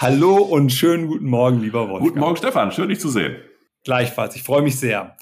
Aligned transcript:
Hallo 0.00 0.36
und 0.38 0.72
schönen 0.72 1.08
guten 1.08 1.26
Morgen, 1.26 1.60
lieber 1.60 1.80
Wolfgang. 1.80 2.02
Guten 2.02 2.20
Morgen, 2.20 2.36
Stefan. 2.38 2.72
Schön, 2.72 2.88
dich 2.88 3.00
zu 3.00 3.10
sehen. 3.10 3.36
Gleichfalls. 3.84 4.34
Ich 4.34 4.42
freue 4.42 4.62
mich 4.62 4.80
sehr. 4.80 5.14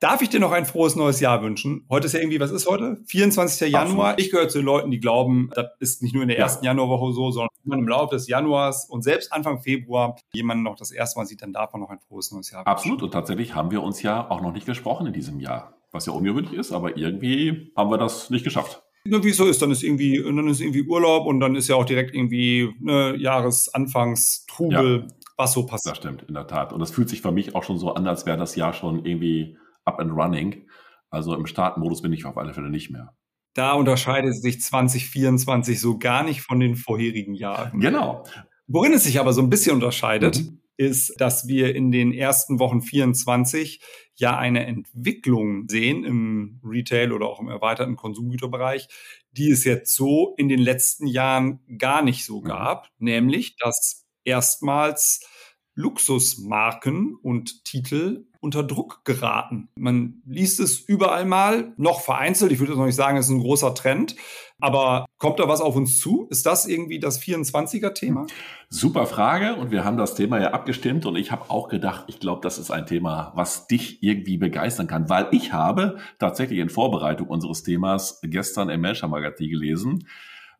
Darf 0.00 0.22
ich 0.22 0.30
dir 0.30 0.40
noch 0.40 0.52
ein 0.52 0.64
frohes 0.64 0.96
neues 0.96 1.20
Jahr 1.20 1.42
wünschen? 1.42 1.84
Heute 1.90 2.06
ist 2.06 2.14
ja 2.14 2.20
irgendwie, 2.20 2.40
was 2.40 2.50
ist 2.50 2.66
heute? 2.66 3.02
24. 3.08 3.70
Januar. 3.70 4.12
Absolut. 4.12 4.20
Ich 4.20 4.30
gehöre 4.30 4.48
zu 4.48 4.60
den 4.60 4.64
Leuten, 4.64 4.90
die 4.90 5.00
glauben, 5.00 5.50
das 5.54 5.66
ist 5.80 6.02
nicht 6.02 6.14
nur 6.14 6.22
in 6.22 6.30
der 6.30 6.38
ersten 6.38 6.64
ja. 6.64 6.70
Januarwoche 6.70 7.12
so, 7.12 7.30
sondern 7.30 7.50
im 7.70 7.86
Laufe 7.86 8.14
des 8.14 8.26
Januars 8.26 8.88
und 8.88 9.02
selbst 9.02 9.34
Anfang 9.34 9.60
Februar 9.60 10.16
jemanden 10.32 10.64
noch 10.64 10.76
das 10.76 10.92
erste 10.92 11.20
Mal 11.20 11.26
sieht, 11.26 11.42
dann 11.42 11.52
darf 11.52 11.74
man 11.74 11.82
noch 11.82 11.90
ein 11.90 11.98
frohes 11.98 12.32
neues 12.32 12.50
Jahr 12.50 12.60
wünschen. 12.60 12.72
Absolut. 12.72 13.02
Und 13.02 13.10
tatsächlich 13.10 13.54
haben 13.54 13.70
wir 13.70 13.82
uns 13.82 14.00
ja 14.00 14.30
auch 14.30 14.40
noch 14.40 14.54
nicht 14.54 14.64
gesprochen 14.64 15.08
in 15.08 15.12
diesem 15.12 15.40
Jahr. 15.40 15.74
Was 15.90 16.06
ja 16.06 16.14
ungewöhnlich 16.14 16.54
ist, 16.54 16.72
aber 16.72 16.96
irgendwie 16.96 17.70
haben 17.76 17.90
wir 17.90 17.98
das 17.98 18.30
nicht 18.30 18.44
geschafft. 18.44 18.82
Na, 19.04 19.22
wie 19.24 19.30
es 19.30 19.36
so 19.36 19.46
ist, 19.46 19.60
dann 19.60 19.70
ist 19.70 19.82
irgendwie, 19.82 20.22
dann 20.22 20.46
ist 20.48 20.60
irgendwie 20.60 20.82
Urlaub 20.82 21.26
und 21.26 21.40
dann 21.40 21.56
ist 21.56 21.68
ja 21.68 21.76
auch 21.76 21.84
direkt 21.84 22.14
irgendwie 22.14 22.72
ne, 22.80 23.16
Jahresanfangstrubel, 23.16 25.06
ja. 25.08 25.14
was 25.36 25.52
so 25.52 25.66
passiert. 25.66 25.96
Das 25.96 25.98
stimmt, 25.98 26.22
in 26.28 26.34
der 26.34 26.46
Tat. 26.46 26.72
Und 26.72 26.78
das 26.80 26.92
fühlt 26.92 27.08
sich 27.08 27.20
für 27.20 27.32
mich 27.32 27.54
auch 27.54 27.64
schon 27.64 27.78
so 27.78 27.94
an, 27.94 28.06
als 28.06 28.26
wäre 28.26 28.38
das 28.38 28.54
Jahr 28.54 28.72
schon 28.72 29.04
irgendwie 29.04 29.56
up 29.84 29.98
and 29.98 30.12
running. 30.12 30.68
Also 31.10 31.34
im 31.34 31.46
Startmodus 31.46 32.02
bin 32.02 32.12
ich 32.12 32.24
auf 32.24 32.38
alle 32.38 32.54
Fälle 32.54 32.70
nicht 32.70 32.90
mehr. 32.90 33.14
Da 33.54 33.72
unterscheidet 33.72 34.40
sich 34.40 34.60
2024 34.60 35.78
so 35.78 35.98
gar 35.98 36.22
nicht 36.22 36.40
von 36.40 36.58
den 36.58 36.76
vorherigen 36.76 37.34
Jahren. 37.34 37.80
Genau. 37.80 38.24
Worin 38.66 38.94
es 38.94 39.04
sich 39.04 39.20
aber 39.20 39.32
so 39.32 39.42
ein 39.42 39.50
bisschen 39.50 39.74
unterscheidet, 39.74 40.40
mhm. 40.40 40.60
ist, 40.76 41.20
dass 41.20 41.48
wir 41.48 41.74
in 41.74 41.90
den 41.90 42.12
ersten 42.12 42.58
Wochen 42.58 42.80
24 42.80 43.82
ja 44.14 44.36
eine 44.36 44.66
Entwicklung 44.66 45.68
sehen 45.68 46.04
im 46.04 46.60
Retail 46.64 47.12
oder 47.12 47.26
auch 47.26 47.40
im 47.40 47.48
erweiterten 47.48 47.96
Konsumgüterbereich, 47.96 48.88
die 49.32 49.50
es 49.50 49.64
jetzt 49.64 49.94
so 49.94 50.34
in 50.36 50.48
den 50.48 50.60
letzten 50.60 51.06
Jahren 51.06 51.60
gar 51.78 52.02
nicht 52.02 52.24
so 52.24 52.40
mhm. 52.40 52.44
gab, 52.44 52.88
nämlich 52.98 53.56
dass 53.56 54.06
erstmals 54.24 55.26
Luxusmarken 55.74 57.16
und 57.22 57.64
Titel 57.64 58.26
unter 58.42 58.64
Druck 58.64 59.04
geraten. 59.04 59.68
Man 59.76 60.20
liest 60.26 60.58
es 60.58 60.80
überall 60.80 61.24
mal, 61.24 61.72
noch 61.76 62.00
vereinzelt. 62.00 62.50
Ich 62.50 62.58
würde 62.58 62.74
noch 62.74 62.86
nicht 62.86 62.96
sagen, 62.96 63.16
es 63.16 63.26
ist 63.26 63.32
ein 63.32 63.40
großer 63.40 63.72
Trend. 63.74 64.16
Aber 64.58 65.06
kommt 65.18 65.38
da 65.38 65.48
was 65.48 65.60
auf 65.60 65.76
uns 65.76 66.00
zu? 66.00 66.26
Ist 66.28 66.44
das 66.44 66.66
irgendwie 66.66 66.98
das 66.98 67.20
24er-Thema? 67.20 68.26
Super 68.68 69.06
Frage. 69.06 69.54
Und 69.54 69.70
wir 69.70 69.84
haben 69.84 69.96
das 69.96 70.16
Thema 70.16 70.40
ja 70.40 70.50
abgestimmt. 70.50 71.06
Und 71.06 71.16
ich 71.16 71.30
habe 71.30 71.50
auch 71.50 71.68
gedacht, 71.68 72.04
ich 72.08 72.18
glaube, 72.18 72.40
das 72.42 72.58
ist 72.58 72.72
ein 72.72 72.86
Thema, 72.86 73.32
was 73.36 73.68
dich 73.68 74.02
irgendwie 74.02 74.38
begeistern 74.38 74.88
kann. 74.88 75.08
Weil 75.08 75.28
ich 75.30 75.52
habe 75.52 75.98
tatsächlich 76.18 76.58
in 76.58 76.68
Vorbereitung 76.68 77.28
unseres 77.28 77.62
Themas 77.62 78.20
gestern 78.22 78.70
im 78.70 78.80
Manager 78.80 79.06
Magazin 79.06 79.50
gelesen, 79.50 80.08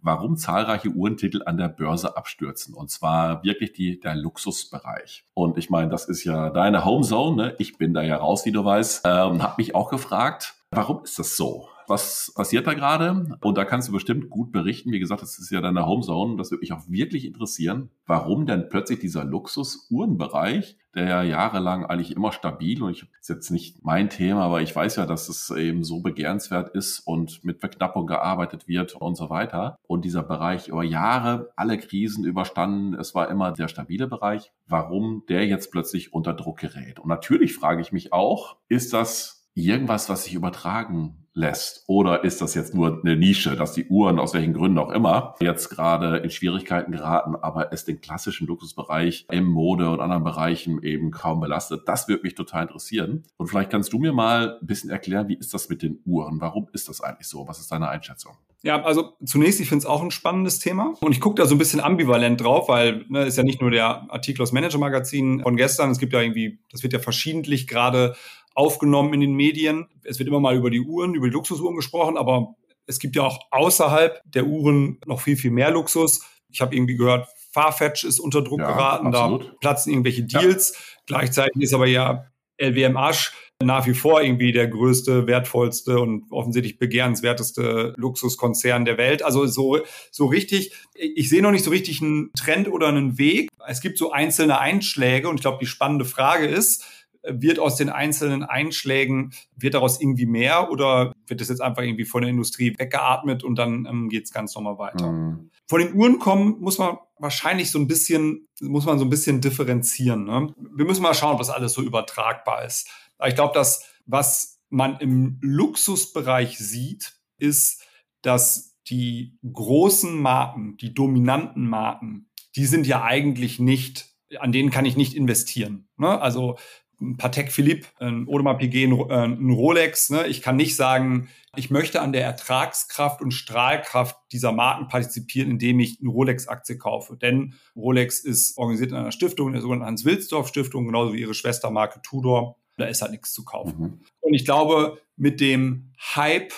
warum 0.02 0.36
zahlreiche 0.36 0.90
Uhrentitel 0.90 1.42
an 1.46 1.56
der 1.56 1.68
Börse 1.68 2.16
abstürzen. 2.16 2.74
Und 2.74 2.90
zwar 2.90 3.42
wirklich 3.44 3.72
die, 3.72 4.00
der 4.00 4.14
Luxusbereich. 4.14 5.24
Und 5.34 5.56
ich 5.58 5.70
meine, 5.70 5.90
das 5.90 6.08
ist 6.08 6.24
ja 6.24 6.50
deine 6.50 6.84
Homezone. 6.84 7.36
Ne? 7.36 7.54
Ich 7.58 7.78
bin 7.78 7.94
da 7.94 8.02
ja 8.02 8.16
raus, 8.16 8.44
wie 8.44 8.52
du 8.52 8.64
weißt. 8.64 9.02
Ähm, 9.04 9.42
habe 9.42 9.54
mich 9.58 9.74
auch 9.74 9.88
gefragt, 9.90 10.61
warum 10.72 11.04
ist 11.04 11.18
das 11.18 11.36
so? 11.36 11.68
was 11.92 12.32
passiert 12.34 12.66
da 12.66 12.74
gerade? 12.74 13.36
Und 13.42 13.58
da 13.58 13.64
kannst 13.64 13.88
du 13.88 13.92
bestimmt 13.92 14.30
gut 14.30 14.50
berichten. 14.52 14.92
Wie 14.92 14.98
gesagt, 14.98 15.22
das 15.22 15.38
ist 15.38 15.50
ja 15.50 15.60
deine 15.60 15.86
Homezone. 15.86 16.36
Das 16.36 16.50
würde 16.50 16.60
mich 16.60 16.72
auch 16.72 16.88
wirklich 16.88 17.26
interessieren, 17.26 17.90
warum 18.06 18.46
denn 18.46 18.68
plötzlich 18.68 18.98
dieser 18.98 19.24
Luxus-Uhrenbereich, 19.24 20.78
der 20.94 21.08
ja 21.08 21.22
jahrelang 21.22 21.84
eigentlich 21.86 22.14
immer 22.16 22.32
stabil 22.32 22.82
und 22.82 22.90
ich 22.90 23.06
ist 23.20 23.28
jetzt 23.28 23.50
nicht 23.50 23.82
mein 23.82 24.10
Thema, 24.10 24.42
aber 24.42 24.60
ich 24.60 24.74
weiß 24.74 24.96
ja, 24.96 25.06
dass 25.06 25.28
es 25.28 25.50
eben 25.50 25.84
so 25.84 26.00
begehrenswert 26.00 26.74
ist 26.74 27.00
und 27.00 27.44
mit 27.44 27.60
Verknappung 27.60 28.06
gearbeitet 28.06 28.68
wird 28.68 28.94
und 28.94 29.16
so 29.16 29.30
weiter. 29.30 29.76
Und 29.86 30.04
dieser 30.04 30.22
Bereich 30.22 30.68
über 30.68 30.84
Jahre 30.84 31.52
alle 31.56 31.78
Krisen 31.78 32.24
überstanden. 32.24 32.94
Es 32.94 33.14
war 33.14 33.28
immer 33.30 33.52
der 33.52 33.68
stabile 33.68 34.06
Bereich. 34.06 34.52
Warum 34.66 35.24
der 35.28 35.46
jetzt 35.46 35.70
plötzlich 35.70 36.12
unter 36.12 36.34
Druck 36.34 36.58
gerät? 36.58 36.98
Und 36.98 37.08
natürlich 37.08 37.54
frage 37.54 37.80
ich 37.80 37.92
mich 37.92 38.12
auch, 38.12 38.56
ist 38.68 38.92
das 38.92 39.41
irgendwas, 39.54 40.08
was 40.08 40.24
sich 40.24 40.34
übertragen 40.34 41.22
lässt? 41.34 41.84
Oder 41.86 42.24
ist 42.24 42.40
das 42.40 42.54
jetzt 42.54 42.74
nur 42.74 43.00
eine 43.02 43.16
Nische, 43.16 43.56
dass 43.56 43.72
die 43.72 43.86
Uhren 43.86 44.18
aus 44.18 44.34
welchen 44.34 44.52
Gründen 44.52 44.78
auch 44.78 44.90
immer 44.90 45.34
jetzt 45.40 45.70
gerade 45.70 46.18
in 46.18 46.30
Schwierigkeiten 46.30 46.92
geraten, 46.92 47.36
aber 47.36 47.72
es 47.72 47.84
den 47.84 48.00
klassischen 48.00 48.46
Luxusbereich 48.46 49.26
im 49.30 49.46
Mode 49.46 49.90
und 49.90 50.00
anderen 50.00 50.24
Bereichen 50.24 50.82
eben 50.82 51.10
kaum 51.10 51.40
belastet? 51.40 51.82
Das 51.86 52.08
würde 52.08 52.22
mich 52.22 52.34
total 52.34 52.62
interessieren. 52.62 53.24
Und 53.36 53.48
vielleicht 53.48 53.70
kannst 53.70 53.92
du 53.92 53.98
mir 53.98 54.12
mal 54.12 54.58
ein 54.60 54.66
bisschen 54.66 54.90
erklären, 54.90 55.28
wie 55.28 55.36
ist 55.36 55.54
das 55.54 55.68
mit 55.68 55.82
den 55.82 56.00
Uhren? 56.04 56.40
Warum 56.40 56.68
ist 56.72 56.88
das 56.88 57.00
eigentlich 57.00 57.28
so? 57.28 57.48
Was 57.48 57.58
ist 57.58 57.72
deine 57.72 57.88
Einschätzung? 57.88 58.36
Ja, 58.64 58.80
also 58.84 59.14
zunächst, 59.24 59.60
ich 59.60 59.68
finde 59.68 59.82
es 59.82 59.86
auch 59.86 60.02
ein 60.02 60.12
spannendes 60.12 60.60
Thema. 60.60 60.94
Und 61.00 61.10
ich 61.10 61.20
gucke 61.20 61.42
da 61.42 61.48
so 61.48 61.54
ein 61.56 61.58
bisschen 61.58 61.80
ambivalent 61.80 62.40
drauf, 62.40 62.68
weil 62.68 63.04
ne, 63.08 63.24
ist 63.24 63.36
ja 63.36 63.42
nicht 63.42 63.60
nur 63.60 63.72
der 63.72 64.06
Artikel 64.08 64.42
aus 64.42 64.52
Manager 64.52 64.78
Magazin 64.78 65.40
von 65.40 65.56
gestern, 65.56 65.90
es 65.90 65.98
gibt 65.98 66.12
ja 66.12 66.20
irgendwie, 66.20 66.60
das 66.70 66.84
wird 66.84 66.92
ja 66.92 67.00
verschiedentlich 67.00 67.66
gerade 67.66 68.14
aufgenommen 68.54 69.14
in 69.14 69.20
den 69.20 69.34
Medien. 69.34 69.86
Es 70.04 70.18
wird 70.18 70.28
immer 70.28 70.40
mal 70.40 70.56
über 70.56 70.70
die 70.70 70.80
Uhren, 70.80 71.14
über 71.14 71.28
die 71.28 71.32
Luxusuhren 71.32 71.76
gesprochen, 71.76 72.16
aber 72.16 72.54
es 72.86 72.98
gibt 72.98 73.16
ja 73.16 73.22
auch 73.22 73.38
außerhalb 73.50 74.20
der 74.24 74.46
Uhren 74.46 74.98
noch 75.06 75.20
viel, 75.20 75.36
viel 75.36 75.50
mehr 75.50 75.70
Luxus. 75.70 76.22
Ich 76.50 76.60
habe 76.60 76.74
irgendwie 76.74 76.96
gehört, 76.96 77.28
Farfetch 77.52 78.04
ist 78.04 78.18
unter 78.18 78.42
Druck 78.42 78.60
ja, 78.60 78.66
geraten, 78.66 79.08
absolut. 79.08 79.46
da 79.46 79.56
platzen 79.60 79.92
irgendwelche 79.92 80.24
Deals. 80.24 80.72
Ja. 80.72 81.02
Gleichzeitig 81.06 81.62
ist 81.62 81.74
aber 81.74 81.86
ja 81.86 82.26
LWMH 82.58 83.32
nach 83.62 83.86
wie 83.86 83.94
vor 83.94 84.22
irgendwie 84.22 84.52
der 84.52 84.66
größte, 84.68 85.26
wertvollste 85.26 86.00
und 86.00 86.24
offensichtlich 86.30 86.78
begehrenswerteste 86.78 87.94
Luxuskonzern 87.96 88.84
der 88.84 88.98
Welt. 88.98 89.22
Also 89.22 89.46
so, 89.46 89.78
so 90.10 90.26
richtig, 90.26 90.72
ich 90.94 91.28
sehe 91.28 91.42
noch 91.42 91.52
nicht 91.52 91.64
so 91.64 91.70
richtig 91.70 92.02
einen 92.02 92.32
Trend 92.36 92.68
oder 92.68 92.88
einen 92.88 93.18
Weg. 93.18 93.48
Es 93.66 93.80
gibt 93.80 93.98
so 93.98 94.10
einzelne 94.10 94.58
Einschläge 94.58 95.28
und 95.28 95.36
ich 95.36 95.42
glaube, 95.42 95.58
die 95.60 95.66
spannende 95.66 96.04
Frage 96.04 96.46
ist, 96.46 96.84
wird 97.24 97.58
aus 97.58 97.76
den 97.76 97.88
einzelnen 97.88 98.42
Einschlägen, 98.42 99.32
wird 99.56 99.74
daraus 99.74 100.00
irgendwie 100.00 100.26
mehr 100.26 100.70
oder 100.70 101.12
wird 101.26 101.40
das 101.40 101.48
jetzt 101.48 101.60
einfach 101.60 101.82
irgendwie 101.82 102.04
von 102.04 102.22
der 102.22 102.30
Industrie 102.30 102.74
weggeatmet 102.78 103.44
und 103.44 103.56
dann 103.56 103.86
ähm, 103.86 104.08
geht 104.08 104.24
es 104.24 104.32
ganz 104.32 104.54
normal 104.54 104.78
weiter? 104.78 105.12
Mhm. 105.12 105.50
Von 105.68 105.80
den 105.80 105.94
Uhren 105.94 106.18
kommen 106.18 106.60
muss 106.60 106.78
man 106.78 106.98
wahrscheinlich 107.18 107.70
so 107.70 107.78
ein 107.78 107.86
bisschen, 107.86 108.48
muss 108.60 108.84
man 108.84 108.98
so 108.98 109.04
ein 109.04 109.10
bisschen 109.10 109.40
differenzieren. 109.40 110.24
Ne? 110.24 110.54
Wir 110.74 110.84
müssen 110.84 111.02
mal 111.02 111.14
schauen, 111.14 111.38
was 111.38 111.50
alles 111.50 111.72
so 111.72 111.82
übertragbar 111.82 112.64
ist. 112.64 112.88
Aber 113.18 113.28
ich 113.28 113.34
glaube, 113.34 113.54
dass 113.54 113.84
was 114.04 114.60
man 114.68 114.96
im 114.98 115.38
Luxusbereich 115.42 116.58
sieht, 116.58 117.14
ist, 117.38 117.84
dass 118.22 118.76
die 118.88 119.38
großen 119.50 120.20
Marken, 120.20 120.76
die 120.78 120.92
dominanten 120.92 121.68
Marken, 121.68 122.30
die 122.56 122.66
sind 122.66 122.86
ja 122.86 123.02
eigentlich 123.04 123.60
nicht 123.60 124.12
an 124.40 124.52
denen 124.52 124.70
kann 124.70 124.84
ich 124.84 124.96
nicht 124.96 125.14
investieren. 125.14 125.88
Ne? 125.96 126.20
Also 126.20 126.58
ein 127.02 127.16
Patek 127.16 127.52
Philippe, 127.52 127.88
ein 127.98 128.26
Audemars 128.28 128.58
Piguet, 128.58 128.90
ein 129.10 129.50
äh, 129.50 129.52
Rolex. 129.52 130.10
Ne? 130.10 130.26
Ich 130.28 130.40
kann 130.40 130.56
nicht 130.56 130.76
sagen, 130.76 131.28
ich 131.56 131.70
möchte 131.70 132.00
an 132.00 132.12
der 132.12 132.24
Ertragskraft 132.24 133.20
und 133.20 133.32
Strahlkraft 133.32 134.16
dieser 134.32 134.52
Marken 134.52 134.88
partizipieren, 134.88 135.50
indem 135.50 135.80
ich 135.80 135.98
eine 136.00 136.10
Rolex-Aktie 136.10 136.78
kaufe. 136.78 137.16
Denn 137.16 137.54
Rolex 137.76 138.20
ist 138.20 138.56
organisiert 138.56 138.92
in 138.92 138.96
einer 138.96 139.12
Stiftung, 139.12 139.48
in 139.48 139.52
der 139.54 139.62
sogenannten 139.62 139.86
Hans-Wilsdorf-Stiftung, 139.86 140.86
genauso 140.86 141.12
wie 141.12 141.20
ihre 141.20 141.34
Schwestermarke 141.34 142.00
Tudor. 142.02 142.56
Da 142.78 142.86
ist 142.86 143.02
halt 143.02 143.10
nichts 143.10 143.32
zu 143.34 143.44
kaufen. 143.44 143.78
Mhm. 143.78 144.00
Und 144.20 144.34
ich 144.34 144.44
glaube, 144.44 144.98
mit 145.16 145.40
dem 145.40 145.92
Hype 146.14 146.52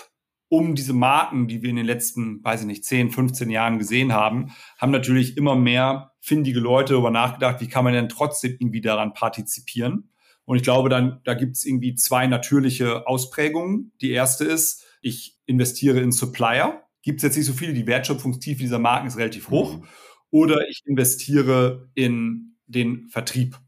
um 0.48 0.76
diese 0.76 0.92
Marken, 0.92 1.48
die 1.48 1.62
wir 1.62 1.70
in 1.70 1.76
den 1.76 1.86
letzten, 1.86 2.44
weiß 2.44 2.60
ich 2.60 2.66
nicht, 2.66 2.84
10, 2.84 3.10
15 3.10 3.50
Jahren 3.50 3.78
gesehen 3.78 4.12
haben, 4.12 4.52
haben 4.78 4.92
natürlich 4.92 5.36
immer 5.36 5.56
mehr 5.56 6.12
findige 6.20 6.60
Leute 6.60 6.92
darüber 6.92 7.10
nachgedacht, 7.10 7.60
wie 7.60 7.68
kann 7.68 7.82
man 7.82 7.92
denn 7.92 8.08
trotzdem 8.08 8.52
irgendwie 8.52 8.80
daran 8.80 9.14
partizipieren. 9.14 10.10
Und 10.44 10.56
ich 10.56 10.62
glaube, 10.62 10.88
dann, 10.88 11.20
da 11.24 11.34
gibt 11.34 11.56
es 11.56 11.64
irgendwie 11.64 11.94
zwei 11.94 12.26
natürliche 12.26 13.06
Ausprägungen. 13.06 13.92
Die 14.00 14.10
erste 14.10 14.44
ist, 14.44 14.84
ich 15.00 15.38
investiere 15.46 16.00
in 16.00 16.12
Supplier. 16.12 16.82
Gibt 17.02 17.18
es 17.18 17.22
jetzt 17.22 17.36
nicht 17.36 17.46
so 17.46 17.52
viele, 17.52 17.74
die 17.74 17.86
Wertschöpfungstiefe 17.86 18.60
dieser 18.60 18.78
Marken 18.78 19.06
ist 19.06 19.16
relativ 19.16 19.50
hoch. 19.50 19.78
Mhm. 19.78 19.84
Oder 20.30 20.68
ich 20.68 20.82
investiere 20.84 21.88
in 21.94 22.56
den 22.66 23.08
Vertrieb. 23.08 23.58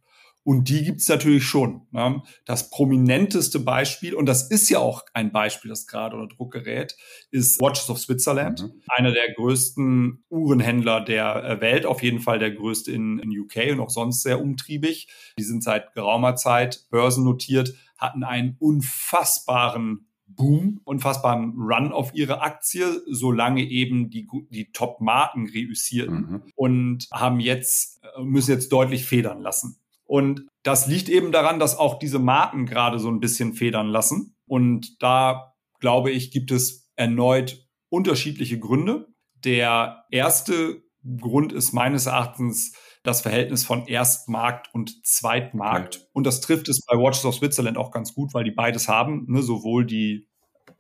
Und 0.47 0.69
die 0.69 0.85
gibt's 0.85 1.09
natürlich 1.09 1.43
schon. 1.43 1.89
Ne? 1.91 2.23
Das 2.45 2.71
prominenteste 2.71 3.59
Beispiel, 3.59 4.15
und 4.15 4.27
das 4.27 4.49
ist 4.49 4.69
ja 4.69 4.79
auch 4.79 5.03
ein 5.13 5.33
Beispiel, 5.33 5.71
das 5.71 5.89
gerade 5.89 6.17
unter 6.17 6.33
Druck 6.33 6.53
gerät, 6.53 6.97
ist 7.33 7.61
Watches 7.61 7.91
of 7.91 7.99
Switzerland. 7.99 8.63
Mhm. 8.63 8.83
Einer 8.87 9.11
der 9.11 9.35
größten 9.35 10.23
Uhrenhändler 10.29 11.01
der 11.01 11.43
äh, 11.43 11.61
Welt, 11.61 11.85
auf 11.85 12.01
jeden 12.01 12.21
Fall 12.21 12.39
der 12.39 12.53
größte 12.53 12.93
in, 12.93 13.19
in 13.19 13.37
UK 13.37 13.73
und 13.73 13.81
auch 13.81 13.91
sonst 13.91 14.23
sehr 14.23 14.41
umtriebig. 14.41 15.09
Die 15.37 15.43
sind 15.43 15.65
seit 15.65 15.95
geraumer 15.95 16.37
Zeit 16.37 16.87
börsennotiert, 16.91 17.75
hatten 17.99 18.23
einen 18.23 18.55
unfassbaren 18.61 20.07
Boom, 20.29 20.81
unfassbaren 20.85 21.55
Run 21.57 21.91
auf 21.91 22.15
ihre 22.15 22.41
Aktie, 22.43 23.03
solange 23.11 23.65
eben 23.65 24.11
die, 24.11 24.29
die 24.51 24.71
Top-Marken 24.71 25.49
reüssierten 25.49 26.15
mhm. 26.15 26.43
und 26.55 27.09
haben 27.13 27.41
jetzt, 27.41 28.01
äh, 28.05 28.23
müssen 28.23 28.53
jetzt 28.53 28.71
deutlich 28.71 29.07
federn 29.07 29.41
lassen. 29.41 29.81
Und 30.07 30.47
das 30.63 30.87
liegt 30.87 31.09
eben 31.09 31.33
daran, 31.33 31.59
dass 31.59 31.79
auch 31.79 31.99
diese 31.99 32.19
Marken 32.19 32.67
gerade 32.67 32.99
so 32.99 33.09
ein 33.09 33.21
bisschen 33.21 33.55
federn 33.55 33.89
lassen. 33.89 34.37
Und 34.47 35.03
da, 35.03 35.55
glaube 35.81 36.11
ich, 36.11 36.31
gibt 36.31 36.51
es 36.51 36.91
erneut 36.97 37.67
unterschiedliche 37.89 38.59
Gründe. 38.59 39.09
Der 39.45 40.05
erste 40.11 40.83
Grund 41.21 41.53
ist 41.53 41.73
meines 41.73 42.07
Erachtens, 42.07 42.73
das 43.07 43.21
Verhältnis 43.21 43.65
von 43.65 43.87
Erstmarkt 43.87 44.75
und 44.75 45.07
Zweitmarkt. 45.07 45.97
Okay. 45.97 46.07
Und 46.13 46.27
das 46.27 46.41
trifft 46.41 46.69
es 46.69 46.85
bei 46.85 46.97
Watches 46.97 47.25
of 47.25 47.37
Switzerland 47.37 47.79
auch 47.79 47.93
ganz 47.93 48.13
gut, 48.15 48.35
weil 48.35 48.43
die 48.43 48.51
beides 48.51 48.89
haben, 48.89 49.27
ne? 49.29 49.43
sowohl 49.43 49.87
die 49.87 50.29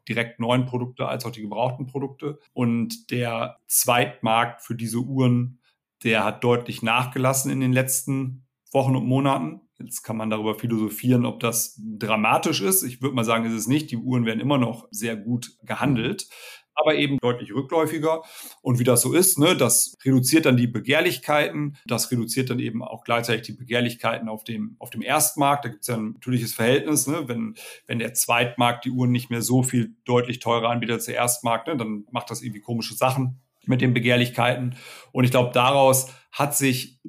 direkt 0.09 0.41
neuen 0.41 0.67
Produkte 0.67 1.07
als 1.07 1.25
auch 1.25 1.31
die 1.31 1.43
gebrauchten 1.43 1.87
Produkte. 1.87 2.41
Und 2.53 3.11
der 3.11 3.59
Zweitmarkt 3.69 4.63
für 4.63 4.75
diese 4.75 4.99
Uhren, 4.99 5.61
der 6.03 6.25
hat 6.25 6.43
deutlich 6.43 6.83
nachgelassen 6.83 7.51
in 7.51 7.61
den 7.61 7.73
letzten 7.73 8.46
Wochen 8.73 8.97
und 8.97 9.07
Monaten. 9.07 9.61
Jetzt 9.79 10.03
kann 10.03 10.17
man 10.17 10.31
darüber 10.31 10.55
philosophieren, 10.55 11.27
ob 11.27 11.41
das 11.41 11.79
dramatisch 11.79 12.63
ist. 12.63 12.83
Ich 12.83 13.03
würde 13.03 13.15
mal 13.15 13.25
sagen, 13.25 13.45
ist 13.45 13.53
es 13.53 13.67
nicht. 13.67 13.91
Die 13.91 13.99
Uhren 13.99 14.25
werden 14.25 14.41
immer 14.41 14.59
noch 14.59 14.89
sehr 14.91 15.17
gut 15.17 15.53
gehandelt 15.65 16.29
aber 16.77 16.95
eben 16.95 17.19
deutlich 17.19 17.53
rückläufiger. 17.53 18.23
Und 18.63 18.79
wie 18.79 18.85
das 18.85 19.01
so 19.01 19.13
ist, 19.15 19.39
ne, 19.39 19.57
das 19.57 19.97
reduziert 20.05 20.47
dann 20.47 20.57
die 20.57 20.67
Begehrlichkeiten, 20.67 21.79
das 21.87 22.11
reduziert 22.13 22.51
dann 22.51 22.61
eben 22.61 22.83
auch 22.83 23.03
gleichzeitig 23.03 23.47
die 23.47 23.53
Begehrlichkeiten 23.55 24.29
auf 24.29 24.45
dem, 24.45 24.77
auf 24.79 24.91
dem 24.91 25.03
Erstmarkt. 25.03 25.65
Da 25.65 25.71
gibt 25.71 25.83
es 25.83 25.89
ja 25.89 25.97
ein 25.97 26.13
natürliches 26.13 26.55
Verhältnis, 26.55 27.07
ne? 27.07 27.25
wenn, 27.27 27.55
wenn 27.87 27.99
der 27.99 28.15
Zweitmarkt 28.15 28.85
die 28.85 28.91
Uhren 28.91 29.11
nicht 29.11 29.31
mehr 29.31 29.43
so 29.43 29.63
viel 29.63 29.97
deutlich 30.05 30.39
teurer 30.39 30.71
anbietet 30.71 30.97
als 30.97 31.07
der 31.07 31.17
Erstmarkt, 31.17 31.67
ne, 31.67 31.77
dann 31.77 32.05
macht 32.11 32.31
das 32.31 32.43
irgendwie 32.43 32.61
komische 32.61 32.95
Sachen 32.95 33.41
mit 33.65 33.81
den 33.81 33.95
Begehrlichkeiten. 33.95 34.77
Und 35.13 35.25
ich 35.25 35.31
glaube, 35.31 35.51
daraus 35.53 36.09
hat 36.31 36.57
sich 36.57 37.01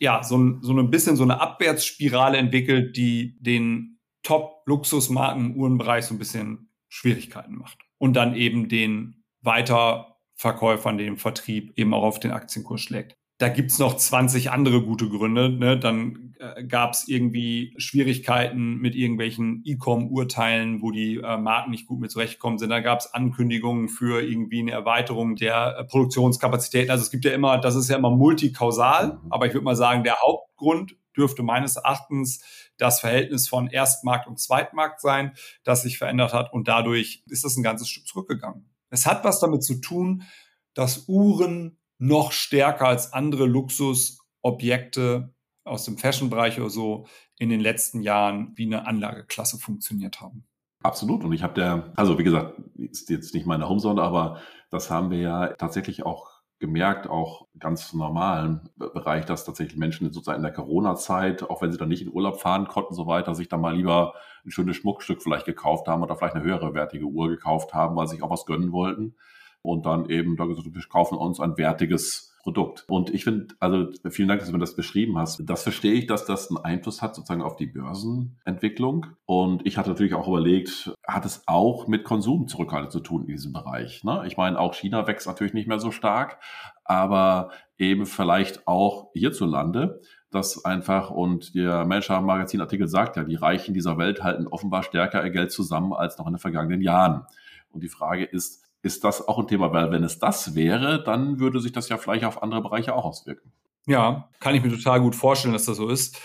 ja 0.00 0.24
so 0.24 0.36
ein, 0.36 0.62
so 0.62 0.72
ein 0.72 0.90
bisschen 0.90 1.16
so 1.16 1.22
eine 1.22 1.40
Abwärtsspirale 1.40 2.38
entwickelt, 2.38 2.96
die 2.96 3.36
den 3.40 3.98
Top-Luxusmarken 4.22 5.52
im 5.52 5.56
Uhrenbereich 5.56 6.06
so 6.06 6.14
ein 6.14 6.18
bisschen 6.18 6.70
Schwierigkeiten 6.88 7.56
macht 7.56 7.78
und 7.98 8.14
dann 8.14 8.34
eben 8.34 8.68
den 8.68 9.22
Weiterverkäufern, 9.42 10.98
den 10.98 11.16
Vertrieb 11.16 11.78
eben 11.78 11.94
auch 11.94 12.02
auf 12.02 12.20
den 12.20 12.32
Aktienkurs 12.32 12.80
schlägt. 12.80 13.16
Da 13.40 13.48
gibt's 13.48 13.78
noch 13.78 13.96
20 13.96 14.50
andere 14.50 14.82
gute 14.82 15.08
Gründe. 15.08 15.48
Ne? 15.48 15.78
Dann 15.78 16.34
äh, 16.38 16.62
gab's 16.62 17.08
irgendwie 17.08 17.72
Schwierigkeiten 17.78 18.76
mit 18.76 18.94
irgendwelchen 18.94 19.62
E-Com-Urteilen, 19.64 20.82
wo 20.82 20.90
die 20.90 21.16
äh, 21.16 21.38
Marken 21.38 21.70
nicht 21.70 21.86
gut 21.86 22.00
mit 22.00 22.10
zurechtkommen 22.10 22.58
sind. 22.58 22.68
Da 22.68 22.80
gab's 22.80 23.14
Ankündigungen 23.14 23.88
für 23.88 24.20
irgendwie 24.20 24.60
eine 24.60 24.72
Erweiterung 24.72 25.36
der 25.36 25.78
äh, 25.78 25.84
Produktionskapazitäten. 25.84 26.90
Also 26.90 27.02
es 27.02 27.10
gibt 27.10 27.24
ja 27.24 27.32
immer, 27.32 27.56
das 27.56 27.76
ist 27.76 27.88
ja 27.88 27.96
immer 27.96 28.10
multikausal, 28.10 29.14
mhm. 29.14 29.32
aber 29.32 29.46
ich 29.46 29.54
würde 29.54 29.64
mal 29.64 29.74
sagen, 29.74 30.04
der 30.04 30.20
Hauptgrund 30.20 30.96
dürfte 31.16 31.42
meines 31.42 31.76
Erachtens 31.76 32.44
das 32.76 33.00
Verhältnis 33.00 33.48
von 33.48 33.68
Erstmarkt 33.68 34.26
und 34.26 34.38
Zweitmarkt 34.38 35.00
sein, 35.00 35.32
das 35.64 35.80
sich 35.82 35.96
verändert 35.96 36.34
hat. 36.34 36.52
Und 36.52 36.68
dadurch 36.68 37.24
ist 37.26 37.44
das 37.44 37.56
ein 37.56 37.62
ganzes 37.62 37.88
Stück 37.88 38.06
zurückgegangen. 38.06 38.68
Es 38.90 39.06
hat 39.06 39.24
was 39.24 39.40
damit 39.40 39.64
zu 39.64 39.80
tun, 39.80 40.24
dass 40.74 41.08
Uhren 41.08 41.78
noch 42.00 42.32
stärker 42.32 42.88
als 42.88 43.12
andere 43.12 43.46
Luxusobjekte 43.46 45.32
aus 45.64 45.84
dem 45.84 45.98
Fashion-Bereich 45.98 46.58
oder 46.58 46.70
so 46.70 47.06
in 47.38 47.50
den 47.50 47.60
letzten 47.60 48.00
Jahren 48.02 48.52
wie 48.56 48.66
eine 48.66 48.86
Anlageklasse 48.86 49.58
funktioniert 49.58 50.20
haben. 50.20 50.44
Absolut. 50.82 51.22
Und 51.24 51.32
ich 51.32 51.42
habe 51.42 51.54
der, 51.54 51.92
also 51.96 52.18
wie 52.18 52.24
gesagt, 52.24 52.58
ist 52.74 53.10
jetzt 53.10 53.34
nicht 53.34 53.46
meine 53.46 53.68
Homesonde, 53.68 54.02
aber 54.02 54.40
das 54.70 54.90
haben 54.90 55.10
wir 55.10 55.18
ja 55.18 55.48
tatsächlich 55.48 56.06
auch 56.06 56.40
gemerkt, 56.58 57.06
auch 57.08 57.48
ganz 57.58 57.92
normalen 57.92 58.68
Bereich, 58.76 59.26
dass 59.26 59.44
tatsächlich 59.44 59.78
Menschen 59.78 60.10
sozusagen 60.12 60.38
in 60.38 60.42
der 60.42 60.52
Corona-Zeit, 60.52 61.42
auch 61.42 61.60
wenn 61.60 61.72
sie 61.72 61.78
dann 61.78 61.88
nicht 61.88 62.02
in 62.02 62.12
Urlaub 62.12 62.40
fahren 62.40 62.66
konnten, 62.66 62.94
so 62.94 63.06
weiter, 63.06 63.34
sich 63.34 63.48
dann 63.48 63.60
mal 63.60 63.76
lieber 63.76 64.14
ein 64.44 64.50
schönes 64.50 64.76
Schmuckstück 64.76 65.22
vielleicht 65.22 65.46
gekauft 65.46 65.86
haben 65.86 66.02
oder 66.02 66.16
vielleicht 66.16 66.34
eine 66.34 66.44
höhere 66.44 66.72
wertige 66.74 67.06
Uhr 67.06 67.28
gekauft 67.28 67.74
haben, 67.74 67.96
weil 67.96 68.06
sie 68.06 68.16
sich 68.16 68.22
auch 68.22 68.30
was 68.30 68.46
gönnen 68.46 68.72
wollten. 68.72 69.16
Und 69.62 69.86
dann 69.86 70.08
eben 70.08 70.36
da 70.36 70.46
gesagt, 70.46 70.66
wir 70.72 70.82
kaufen 70.88 71.18
uns 71.18 71.40
ein 71.40 71.56
wertiges 71.58 72.30
Produkt. 72.42 72.84
Und 72.88 73.12
ich 73.12 73.24
finde, 73.24 73.54
also 73.60 73.88
vielen 74.08 74.28
Dank, 74.28 74.40
dass 74.40 74.48
du 74.48 74.54
mir 74.54 74.60
das 74.60 74.74
beschrieben 74.74 75.18
hast. 75.18 75.42
Das 75.48 75.62
verstehe 75.62 75.92
ich, 75.92 76.06
dass 76.06 76.24
das 76.24 76.48
einen 76.48 76.64
Einfluss 76.64 77.02
hat 77.02 77.14
sozusagen 77.14 77.42
auf 77.42 77.56
die 77.56 77.66
Börsenentwicklung. 77.66 79.06
Und 79.26 79.66
ich 79.66 79.76
hatte 79.76 79.90
natürlich 79.90 80.14
auch 80.14 80.26
überlegt, 80.26 80.94
hat 81.06 81.26
es 81.26 81.42
auch 81.46 81.86
mit 81.86 82.04
Konsumzurückhaltung 82.04 82.90
zu 82.90 83.00
tun 83.00 83.22
in 83.22 83.28
diesem 83.28 83.52
Bereich. 83.52 84.04
Ne? 84.04 84.24
Ich 84.26 84.38
meine, 84.38 84.58
auch 84.58 84.74
China 84.74 85.06
wächst 85.06 85.26
natürlich 85.26 85.52
nicht 85.52 85.68
mehr 85.68 85.80
so 85.80 85.90
stark, 85.90 86.38
aber 86.84 87.50
eben 87.76 88.06
vielleicht 88.06 88.66
auch 88.66 89.10
hierzulande 89.12 90.00
das 90.30 90.64
einfach 90.64 91.10
und 91.10 91.54
der 91.54 91.84
Manager 91.84 92.20
Magazin 92.20 92.60
Artikel 92.60 92.86
sagt 92.86 93.16
ja, 93.16 93.24
die 93.24 93.34
Reichen 93.34 93.74
dieser 93.74 93.98
Welt 93.98 94.22
halten 94.22 94.46
offenbar 94.46 94.84
stärker 94.84 95.24
ihr 95.24 95.30
Geld 95.30 95.50
zusammen 95.50 95.92
als 95.92 96.18
noch 96.18 96.26
in 96.26 96.34
den 96.34 96.38
vergangenen 96.38 96.82
Jahren. 96.82 97.26
Und 97.72 97.82
die 97.82 97.88
Frage 97.88 98.24
ist, 98.24 98.64
ist 98.82 99.04
das 99.04 99.26
auch 99.26 99.38
ein 99.38 99.46
Thema, 99.46 99.72
weil 99.72 99.90
wenn 99.90 100.04
es 100.04 100.18
das 100.18 100.54
wäre, 100.54 101.02
dann 101.04 101.38
würde 101.38 101.60
sich 101.60 101.72
das 101.72 101.88
ja 101.88 101.98
vielleicht 101.98 102.24
auf 102.24 102.42
andere 102.42 102.62
Bereiche 102.62 102.94
auch 102.94 103.04
auswirken. 103.04 103.52
Ja, 103.86 104.30
kann 104.40 104.54
ich 104.54 104.62
mir 104.62 104.70
total 104.70 105.00
gut 105.00 105.14
vorstellen, 105.14 105.52
dass 105.52 105.64
das 105.64 105.76
so 105.76 105.88
ist. 105.88 106.20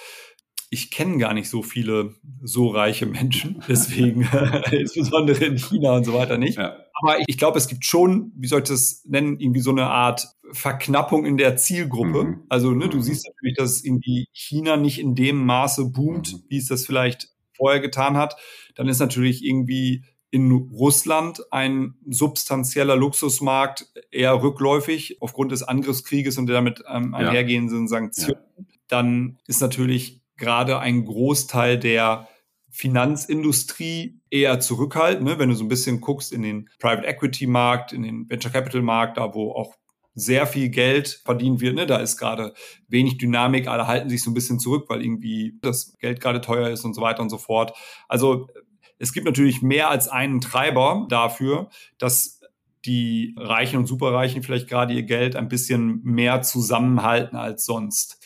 Ich 0.69 0.91
kenne 0.91 1.17
gar 1.17 1.33
nicht 1.33 1.49
so 1.49 1.61
viele 1.61 2.15
so 2.41 2.67
reiche 2.67 3.05
Menschen, 3.05 3.63
deswegen 3.67 4.21
insbesondere 4.71 5.45
in 5.45 5.57
China 5.57 5.95
und 5.95 6.05
so 6.05 6.13
weiter 6.13 6.37
nicht. 6.37 6.57
Ja. 6.57 6.77
Aber 7.01 7.17
ich 7.27 7.37
glaube, 7.37 7.57
es 7.57 7.67
gibt 7.67 7.85
schon, 7.85 8.31
wie 8.35 8.47
soll 8.47 8.61
ich 8.61 8.69
das 8.69 9.03
nennen, 9.05 9.39
irgendwie 9.39 9.59
so 9.59 9.71
eine 9.71 9.87
Art 9.87 10.27
Verknappung 10.51 11.25
in 11.25 11.37
der 11.37 11.57
Zielgruppe. 11.57 12.23
Mhm. 12.23 12.43
Also 12.49 12.71
ne, 12.71 12.87
du 12.87 12.97
mhm. 12.97 13.01
siehst 13.01 13.27
natürlich, 13.27 13.57
dass 13.57 13.83
irgendwie 13.83 14.27
China 14.31 14.77
nicht 14.77 14.99
in 14.99 15.15
dem 15.15 15.45
Maße 15.45 15.91
boomt, 15.91 16.33
mhm. 16.33 16.43
wie 16.47 16.57
es 16.57 16.67
das 16.67 16.85
vielleicht 16.85 17.29
vorher 17.55 17.81
getan 17.81 18.17
hat. 18.17 18.35
Dann 18.75 18.87
ist 18.87 18.99
natürlich 18.99 19.43
irgendwie 19.43 20.03
in 20.35 20.51
Russland 20.51 21.41
ein 21.49 21.93
substanzieller 22.05 22.97
Luxusmarkt 22.97 23.87
eher 24.11 24.43
rückläufig 24.43 25.21
aufgrund 25.21 25.53
des 25.53 25.63
Angriffskrieges 25.63 26.37
und 26.37 26.47
der 26.47 26.55
damit 26.55 26.83
ähm, 26.91 27.15
einhergehenden 27.15 27.87
Sanktionen. 27.87 28.41
Ja. 28.57 28.65
Dann 28.89 29.37
ist 29.47 29.61
natürlich 29.61 30.21
gerade 30.35 30.79
ein 30.79 31.05
Großteil 31.05 31.79
der 31.79 32.27
Finanzindustrie 32.69 34.19
eher 34.29 34.59
zurückhaltend. 34.59 35.25
Ne? 35.25 35.39
Wenn 35.39 35.47
du 35.47 35.55
so 35.55 35.63
ein 35.63 35.69
bisschen 35.69 36.01
guckst 36.01 36.33
in 36.33 36.41
den 36.41 36.69
Private 36.79 37.07
Equity 37.07 37.47
Markt, 37.47 37.93
in 37.93 38.03
den 38.03 38.29
Venture 38.29 38.51
Capital 38.51 38.81
Markt, 38.81 39.15
da 39.15 39.33
wo 39.33 39.53
auch 39.53 39.73
sehr 40.15 40.47
viel 40.47 40.67
Geld 40.67 41.21
verdient 41.23 41.61
wird. 41.61 41.75
Ne? 41.75 41.85
Da 41.85 41.95
ist 41.95 42.17
gerade 42.17 42.53
wenig 42.89 43.17
Dynamik, 43.17 43.69
alle 43.69 43.87
halten 43.87 44.09
sich 44.09 44.21
so 44.21 44.31
ein 44.31 44.33
bisschen 44.33 44.59
zurück, 44.59 44.89
weil 44.89 45.01
irgendwie 45.01 45.57
das 45.61 45.95
Geld 45.99 46.19
gerade 46.19 46.41
teuer 46.41 46.69
ist 46.71 46.83
und 46.83 46.93
so 46.93 47.01
weiter 47.01 47.21
und 47.21 47.29
so 47.29 47.37
fort. 47.37 47.73
Also 48.09 48.49
es 48.97 49.13
gibt 49.13 49.25
natürlich 49.25 49.61
mehr 49.61 49.89
als 49.89 50.07
einen 50.07 50.41
Treiber 50.41 51.05
dafür, 51.09 51.69
dass 51.97 52.41
die 52.85 53.35
Reichen 53.37 53.77
und 53.77 53.87
Superreichen 53.87 54.43
vielleicht 54.43 54.69
gerade 54.69 54.93
ihr 54.93 55.03
Geld 55.03 55.35
ein 55.35 55.49
bisschen 55.49 56.01
mehr 56.03 56.41
zusammenhalten 56.41 57.35
als 57.35 57.65
sonst. 57.65 58.19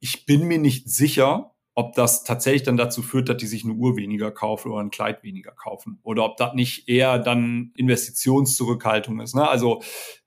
Ich 0.00 0.26
bin 0.26 0.46
mir 0.46 0.58
nicht 0.58 0.90
sicher, 0.90 1.52
ob 1.74 1.94
das 1.94 2.24
tatsächlich 2.24 2.64
dann 2.64 2.76
dazu 2.76 3.02
führt, 3.02 3.28
dass 3.28 3.38
die 3.38 3.46
sich 3.46 3.64
eine 3.64 3.72
Uhr 3.72 3.96
weniger 3.96 4.30
kaufen 4.30 4.70
oder 4.70 4.82
ein 4.82 4.90
Kleid 4.90 5.22
weniger 5.22 5.52
kaufen. 5.52 5.98
Oder 6.02 6.24
ob 6.24 6.36
das 6.36 6.52
nicht 6.54 6.88
eher 6.88 7.18
dann 7.18 7.72
Investitionszurückhaltung 7.76 9.20
ist. 9.20 9.34
Ne? 9.34 9.48
Also 9.48 9.82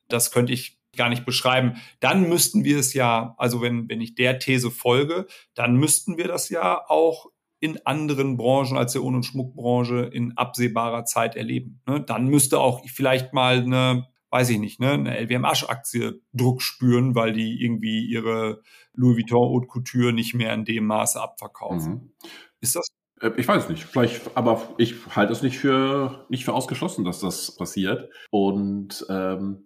das 0.08 0.32
könnte 0.32 0.54
ich 0.54 0.80
gar 0.96 1.10
nicht 1.10 1.26
beschreiben. 1.26 1.76
Dann 2.00 2.28
müssten 2.28 2.64
wir 2.64 2.80
es 2.80 2.94
ja, 2.94 3.36
also 3.38 3.62
wenn, 3.62 3.88
wenn 3.90 4.02
ich 4.02 4.16
der 4.16 4.40
These 4.40 4.72
folge, 4.72 5.28
dann 5.54 5.76
müssten 5.76 6.18
wir 6.18 6.28
das 6.28 6.50
ja 6.50 6.82
auch 6.88 7.28
in 7.66 7.86
anderen 7.86 8.38
Branchen 8.38 8.78
als 8.78 8.94
der 8.94 9.04
Ohn- 9.04 9.16
und 9.16 9.26
Schmuckbranche 9.26 10.10
in 10.14 10.38
absehbarer 10.38 11.06
Zeit 11.06 11.36
erleben. 11.36 11.82
Ne? 11.88 12.02
Dann 12.02 12.28
müsste 12.28 12.60
auch 12.60 12.82
vielleicht 12.88 13.34
mal 13.34 13.58
eine, 13.58 14.08
weiß 14.30 14.52
ich 14.52 14.60
nicht, 14.60 14.80
ne, 14.80 14.92
eine 14.92 15.18
LWM-Aktie 15.18 16.22
Druck 16.34 16.62
spüren, 16.62 17.16
weil 17.16 17.34
die 17.34 17.64
irgendwie 17.64 18.06
ihre 18.06 18.62
Louis 18.94 19.18
Vuitton 19.18 19.50
Haute 19.50 19.68
Couture 19.68 20.14
nicht 20.14 20.36
mehr 20.36 20.54
in 20.54 20.66
dem 20.66 20.86
Maße 20.86 21.22
abverkaufen. 21.22 21.94
Mhm. 21.94 22.14
Ist 22.62 22.76
das 22.76 22.88
äh, 23.22 23.32
ich 23.38 23.48
weiß 23.48 23.70
nicht, 23.70 23.84
vielleicht, 23.84 24.36
aber 24.38 24.62
ich 24.78 24.96
halte 25.16 25.34
es 25.34 25.42
nicht 25.42 25.58
für 25.58 26.26
nicht 26.30 26.46
für 26.46 26.54
ausgeschlossen, 26.54 27.04
dass 27.04 27.20
das 27.20 27.56
passiert. 27.56 28.10
Und 28.30 29.06
ähm, 29.10 29.66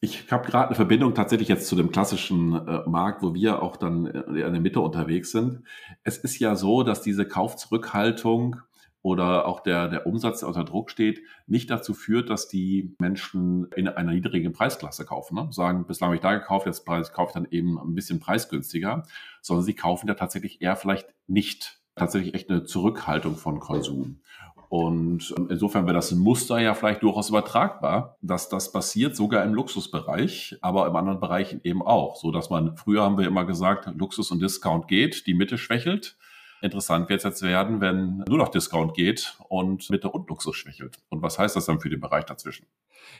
ich 0.00 0.30
habe 0.30 0.46
gerade 0.46 0.68
eine 0.68 0.76
Verbindung 0.76 1.14
tatsächlich 1.14 1.48
jetzt 1.48 1.66
zu 1.66 1.74
dem 1.74 1.90
klassischen 1.90 2.54
äh, 2.54 2.88
Markt, 2.88 3.22
wo 3.22 3.34
wir 3.34 3.62
auch 3.62 3.76
dann 3.76 4.06
in 4.06 4.34
der 4.34 4.60
Mitte 4.60 4.80
unterwegs 4.80 5.32
sind. 5.32 5.64
Es 6.04 6.18
ist 6.18 6.38
ja 6.38 6.54
so, 6.54 6.84
dass 6.84 7.02
diese 7.02 7.26
Kaufzurückhaltung 7.26 8.56
oder 9.02 9.46
auch 9.46 9.60
der, 9.60 9.88
der 9.88 10.06
Umsatz, 10.06 10.40
der 10.40 10.48
unter 10.48 10.64
Druck 10.64 10.90
steht, 10.90 11.20
nicht 11.46 11.70
dazu 11.70 11.94
führt, 11.94 12.30
dass 12.30 12.48
die 12.48 12.94
Menschen 12.98 13.68
in 13.74 13.88
einer 13.88 14.12
niedrigen 14.12 14.52
Preisklasse 14.52 15.04
kaufen. 15.04 15.34
Ne? 15.34 15.48
Sagen, 15.50 15.86
bislang 15.86 16.08
habe 16.08 16.16
ich 16.16 16.22
da 16.22 16.34
gekauft, 16.34 16.66
jetzt 16.66 16.84
kaufe 16.84 17.30
ich 17.30 17.34
dann 17.34 17.48
eben 17.50 17.78
ein 17.78 17.94
bisschen 17.94 18.20
preisgünstiger, 18.20 19.04
sondern 19.40 19.64
sie 19.64 19.74
kaufen 19.74 20.08
ja 20.08 20.14
tatsächlich 20.14 20.60
eher 20.62 20.76
vielleicht 20.76 21.08
nicht 21.26 21.80
tatsächlich 21.96 22.34
echt 22.34 22.50
eine 22.50 22.64
Zurückhaltung 22.64 23.36
von 23.36 23.60
Konsum. 23.60 24.20
Und 24.68 25.34
ähm, 25.36 25.48
insofern 25.50 25.86
wäre 25.86 25.94
das 25.94 26.12
ein 26.12 26.18
Muster 26.18 26.58
ja 26.58 26.74
vielleicht 26.74 27.02
durchaus 27.02 27.30
übertragbar, 27.30 28.16
dass 28.20 28.48
das 28.48 28.70
passiert, 28.70 29.16
sogar 29.16 29.44
im 29.44 29.54
Luxusbereich, 29.54 30.56
aber 30.60 30.86
im 30.86 30.96
anderen 30.96 31.20
Bereichen 31.20 31.60
eben 31.64 31.82
auch. 31.82 32.16
So 32.16 32.30
dass 32.30 32.50
man, 32.50 32.76
früher 32.76 33.02
haben 33.02 33.18
wir 33.18 33.26
immer 33.26 33.44
gesagt, 33.44 33.88
Luxus 33.96 34.30
und 34.30 34.40
Discount 34.40 34.88
geht, 34.88 35.26
die 35.26 35.34
Mitte 35.34 35.56
schwächelt. 35.58 36.16
Interessant 36.60 37.08
wird 37.08 37.18
es 37.18 37.24
jetzt 37.24 37.42
werden, 37.42 37.80
wenn 37.80 38.24
nur 38.28 38.36
noch 38.36 38.48
Discount 38.48 38.94
geht 38.94 39.36
und 39.48 39.88
Mitte 39.90 40.10
und 40.10 40.28
Luxus 40.28 40.56
schwächelt. 40.56 40.98
Und 41.08 41.22
was 41.22 41.38
heißt 41.38 41.54
das 41.54 41.66
dann 41.66 41.80
für 41.80 41.88
den 41.88 42.00
Bereich 42.00 42.24
dazwischen? 42.24 42.66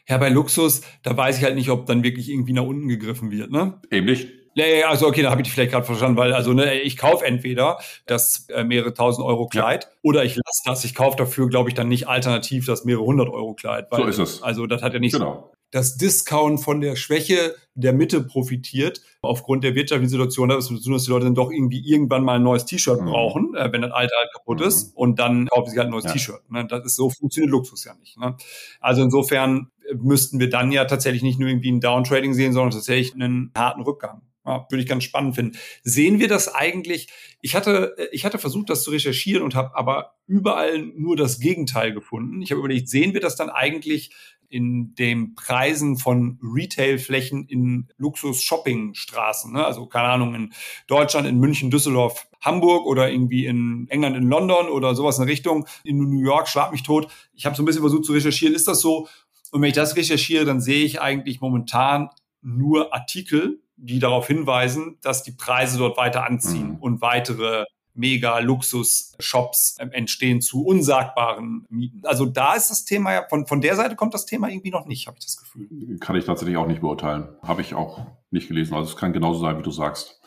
Ja, 0.09 0.19
bei 0.19 0.29
Luxus, 0.29 0.83
da 1.03 1.17
weiß 1.17 1.39
ich 1.39 1.45
halt 1.45 1.55
nicht, 1.55 1.71
ob 1.71 1.87
dann 1.87 2.03
wirklich 2.03 2.29
irgendwie 2.29 2.53
nach 2.53 2.65
unten 2.65 2.89
gegriffen 2.89 3.31
wird, 3.31 3.51
ne? 3.51 3.81
Eben 3.91 4.07
nicht. 4.07 4.29
Nee, 4.55 4.83
also 4.83 5.07
okay, 5.07 5.23
da 5.23 5.31
habe 5.31 5.41
ich 5.41 5.47
dich 5.47 5.55
vielleicht 5.55 5.73
gerade 5.73 5.87
verstanden, 5.87 6.17
weil 6.17 6.33
also 6.33 6.53
ne, 6.53 6.81
ich 6.81 6.97
kaufe 6.97 7.25
entweder 7.25 7.79
das 8.07 8.47
äh, 8.49 8.65
mehrere 8.65 8.95
tausend 8.95 9.27
Euro 9.27 9.47
Kleid 9.47 9.85
ja. 9.85 9.91
oder 10.03 10.25
ich 10.25 10.37
lasse 10.37 10.63
das. 10.65 10.85
Ich 10.85 10.95
kaufe 10.95 11.17
dafür, 11.17 11.49
glaube 11.49 11.69
ich, 11.69 11.75
dann 11.75 11.89
nicht 11.89 12.09
alternativ 12.09 12.67
das 12.67 12.85
mehrere 12.85 13.05
hundert 13.05 13.29
Euro 13.29 13.55
Kleid. 13.55 13.87
Weil, 13.91 14.03
so 14.03 14.09
ist 14.09 14.19
es. 14.19 14.43
Also 14.43 14.67
das 14.67 14.83
hat 14.83 14.95
ja 14.95 14.99
nicht 14.99 15.13
genau 15.13 15.53
das 15.71 15.97
Discount 15.97 16.61
von 16.61 16.81
der 16.81 16.97
Schwäche 16.97 17.55
der 17.75 17.93
Mitte 17.93 18.23
profitiert, 18.23 19.03
aufgrund 19.21 19.65
der 19.65 19.75
wirtschaftlichen 19.75 20.11
Situation, 20.11 20.49
dass 20.49 20.69
die 20.69 21.11
Leute 21.11 21.27
dann 21.27 21.35
doch 21.35 21.51
irgendwie 21.51 21.81
irgendwann 21.87 22.25
mal 22.25 22.37
ein 22.37 22.43
neues 22.43 22.65
T-Shirt 22.65 23.01
mhm. 23.01 23.07
brauchen, 23.07 23.55
äh, 23.55 23.71
wenn 23.73 23.83
das 23.83 23.93
alte 23.93 24.15
halt 24.19 24.33
kaputt 24.33 24.61
mhm. 24.61 24.67
ist, 24.67 24.97
und 24.97 25.19
dann 25.19 25.47
kaufen 25.47 25.71
sie 25.71 25.79
halt 25.79 25.89
ein 25.89 25.93
neues 25.93 26.05
ja. 26.05 26.13
T-Shirt. 26.13 26.51
Ne? 26.51 26.67
Das 26.67 26.85
ist 26.85 26.97
so, 26.97 27.11
funktioniert 27.11 27.51
Luxus 27.51 27.85
ja 27.85 27.95
nicht. 27.95 28.19
Ne? 28.19 28.37
Also 28.81 29.03
insofern 29.03 29.71
müssten 29.95 30.41
wir 30.41 30.49
dann 30.49 30.73
ja 30.73 30.87
tatsächlich 30.87 31.23
nicht 31.23 31.39
nur 31.39 31.49
irgendwie 31.49 31.71
ein 31.71 31.81
Downtrading 31.81 32.35
sehen, 32.35 32.53
sondern 32.53 32.73
tatsächlich 32.73 33.15
einen 33.15 33.53
harten 33.57 33.83
Rückgang. 33.83 34.23
Ja, 34.49 34.67
würde 34.71 34.83
ich 34.83 34.89
ganz 34.89 35.05
spannend 35.05 35.35
finden. 35.35 35.59
Sehen 35.83 36.21
wir 36.21 36.29
das 36.29 36.55
eigentlich? 36.55 37.09
Ich 37.43 37.55
hatte, 37.55 37.95
ich 38.13 38.25
hatte 38.25 38.39
versucht, 38.39 38.71
das 38.71 38.83
zu 38.83 38.91
recherchieren 38.91 39.43
und 39.43 39.55
habe 39.55 39.77
aber 39.77 40.15
überall 40.27 40.79
nur 40.79 41.17
das 41.17 41.39
Gegenteil 41.39 41.93
gefunden. 41.93 42.41
Ich 42.41 42.51
habe 42.51 42.61
überlegt, 42.61 42.89
sehen 42.89 43.13
wir 43.13 43.21
das 43.21 43.37
dann 43.37 43.51
eigentlich 43.51 44.11
in 44.49 44.95
den 44.95 45.35
Preisen 45.35 45.99
von 45.99 46.39
Retailflächen 46.43 47.47
in 47.47 47.89
Luxus-Shopping-Straßen. 47.99 49.53
Ne? 49.53 49.67
Also 49.67 49.85
keine 49.85 50.09
Ahnung, 50.09 50.35
in 50.35 50.55
Deutschland, 50.87 51.29
in 51.29 51.39
München, 51.39 51.71
Düsseldorf, 51.71 52.27
Hamburg 52.41 52.87
oder 52.87 53.11
irgendwie 53.11 53.45
in 53.45 53.87
England, 53.91 54.17
in 54.17 54.31
London 54.31 54.69
oder 54.69 54.95
sowas 54.95 55.19
in 55.19 55.25
Richtung. 55.25 55.67
In 55.85 55.99
New 55.99 56.23
York, 56.23 56.49
schlag 56.49 56.73
mich 56.73 56.85
tot. 56.85 57.13
Ich 57.35 57.45
habe 57.45 57.55
so 57.55 57.63
ein 57.63 57.67
bisschen 57.67 57.83
versucht 57.83 58.07
zu 58.07 58.15
recherchieren, 58.15 58.55
ist 58.55 58.67
das 58.67 58.81
so? 58.81 59.09
Und 59.51 59.61
wenn 59.61 59.69
ich 59.69 59.75
das 59.75 59.95
recherchiere, 59.95 60.47
dann 60.47 60.63
sehe 60.63 60.87
ich 60.87 61.03
eigentlich 61.03 61.43
momentan 61.43 62.09
nur 62.43 62.95
Artikel, 62.95 63.61
die 63.77 63.99
darauf 63.99 64.27
hinweisen, 64.27 64.99
dass 65.03 65.23
die 65.23 65.33
Preise 65.33 65.79
dort 65.79 65.97
weiter 65.97 66.27
anziehen 66.27 66.71
mhm. 66.71 66.77
und 66.77 67.01
weitere 67.01 67.65
Mega-Luxus-Shops 67.99 69.77
ähm, 69.81 69.91
entstehen 69.91 70.41
zu 70.41 70.65
unsagbaren 70.65 71.67
Mieten. 71.69 72.03
Also 72.05 72.27
da 72.27 72.55
ist 72.55 72.71
das 72.71 72.85
Thema 72.85 73.13
ja, 73.13 73.27
von, 73.29 73.47
von 73.47 73.61
der 73.61 73.75
Seite 73.75 73.97
kommt 73.97 74.15
das 74.15 74.25
Thema 74.25 74.49
irgendwie 74.49 74.71
noch 74.71 74.87
nicht, 74.87 75.07
habe 75.07 75.19
ich 75.19 75.25
das 75.25 75.37
Gefühl. 75.37 75.99
Kann 75.99 76.17
ich 76.17 76.25
tatsächlich 76.25 76.57
auch 76.57 76.67
nicht 76.67 76.81
beurteilen. 76.81 77.29
Habe 77.43 77.61
ich 77.61 77.75
auch 77.75 78.07
nicht 78.31 78.49
gelesen. 78.49 78.75
Also 78.75 78.91
es 78.91 78.97
kann 78.97 79.13
genauso 79.13 79.41
sein, 79.41 79.59
wie 79.59 79.63
du 79.63 79.73
sagst. 79.73 80.21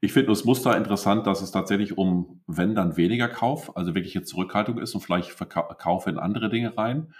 Ich 0.00 0.12
finde 0.12 0.28
das 0.28 0.44
Muster 0.44 0.76
interessant, 0.76 1.26
dass 1.26 1.42
es 1.42 1.50
tatsächlich 1.50 1.98
um, 1.98 2.42
wenn 2.46 2.74
dann 2.74 2.96
weniger 2.96 3.28
Kauf, 3.28 3.76
also 3.76 3.94
wirkliche 3.94 4.22
Zurückhaltung 4.22 4.78
ist 4.78 4.94
und 4.94 5.02
vielleicht 5.02 5.30
Verkaufe 5.32 6.08
in 6.08 6.18
andere 6.18 6.48
Dinge 6.48 6.76
rein. 6.78 7.12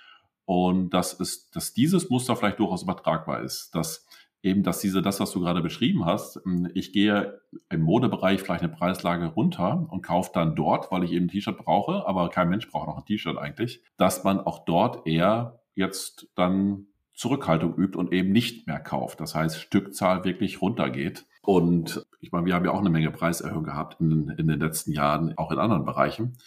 Und 0.47 0.91
dass, 0.91 1.19
es, 1.21 1.51
dass 1.51 1.75
dieses 1.75 2.11
Muster 2.11 2.37
vielleicht 2.37 2.59
durchaus 2.59 2.83
übertragbar 2.83 3.43
ist. 3.43 3.71
Dass 3.75 4.07
eben, 4.43 4.63
dass 4.63 4.81
diese, 4.81 5.03
das, 5.03 5.21
was 5.21 5.33
du 5.33 5.41
gerade 5.41 5.63
beschrieben 5.63 6.05
hast, 6.05 6.41
hm, 6.45 6.71
ich 6.75 6.93
gehe 6.93 7.41
im 7.69 7.83
Modebereich 7.83 8.41
vielleicht 8.41 8.63
eine 8.63 8.73
Preislage 8.73 9.27
runter 9.27 9.87
und 9.91 10.03
kaufe 10.03 10.31
dann 10.33 10.57
dort, 10.57 10.91
weil 10.91 11.05
ich 11.05 11.13
eben 11.13 11.27
ein 11.27 11.29
T-Shirt 11.29 11.59
brauche, 11.59 12.07
aber 12.07 12.31
kein 12.31 12.49
Mensch 12.49 12.69
braucht 12.71 12.89
noch 12.89 12.99
ein 12.99 13.05
T-Shirt 13.05 13.37
eigentlich, 13.37 13.83
dass 13.97 14.25
man 14.25 14.41
auch 14.41 14.65
dort 14.65 15.07
eher 15.07 15.61
jetzt 15.75 16.29
dann 16.35 16.87
Zurückhaltung 17.15 17.75
übt 17.77 17.99
und 17.99 18.13
eben 18.13 18.33
nicht 18.33 18.67
mehr 18.67 18.81
kauft. 18.81 19.21
Das 19.21 19.35
heißt, 19.35 19.59
Stückzahl 19.59 20.25
wirklich 20.25 20.63
runtergeht. 20.63 21.27
Und 21.43 22.07
ich 22.21 22.33
meine, 22.33 22.47
wir 22.47 22.55
haben 22.55 22.65
ja 22.65 22.71
auch 22.71 22.81
eine 22.81 22.89
Menge 22.89 23.11
Preiserhöhung 23.11 23.65
gehabt 23.65 24.01
in, 24.01 24.31
in 24.39 24.47
den 24.47 24.59
letzten 24.59 24.93
Jahren, 24.93 25.37
auch 25.37 25.51
in 25.51 25.59
anderen 25.59 25.85
Bereichen. 25.85 26.39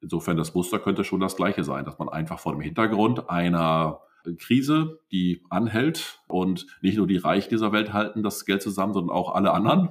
Insofern, 0.00 0.36
das 0.36 0.54
Muster 0.54 0.80
könnte 0.80 1.04
schon 1.04 1.20
das 1.20 1.36
gleiche 1.36 1.62
sein, 1.62 1.84
dass 1.84 1.98
man 1.98 2.08
einfach 2.08 2.40
vor 2.40 2.52
dem 2.52 2.60
Hintergrund 2.60 3.30
einer 3.30 4.00
Krise, 4.34 5.00
die 5.12 5.44
anhält 5.50 6.20
und 6.28 6.66
nicht 6.82 6.96
nur 6.96 7.06
die 7.06 7.16
Reichen 7.16 7.50
dieser 7.50 7.72
Welt 7.72 7.92
halten 7.92 8.22
das 8.22 8.44
Geld 8.44 8.62
zusammen, 8.62 8.94
sondern 8.94 9.14
auch 9.14 9.34
alle 9.34 9.52
anderen. 9.52 9.90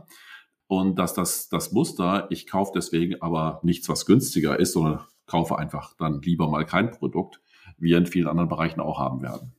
Und 0.68 0.98
dass 0.98 1.14
das, 1.14 1.48
das 1.50 1.72
Muster, 1.72 2.28
ich 2.32 2.48
kaufe 2.48 2.72
deswegen 2.76 3.22
aber 3.22 3.60
nichts, 3.64 3.88
was 3.88 4.06
günstiger 4.06 4.60
ist, 4.60 4.74
sondern 4.74 5.02
kaufe 5.28 5.58
einfach 5.58 5.94
dann 5.98 6.22
lieber 6.22 6.50
mal 6.50 6.66
kein 6.66 6.92
Produkt, 6.92 7.40
wir 7.78 7.98
in 7.98 8.06
vielen 8.06 8.28
anderen 8.28 8.50
Bereichen 8.50 8.80
auch 8.80 9.00
haben 9.00 9.22
werden. 9.22 9.54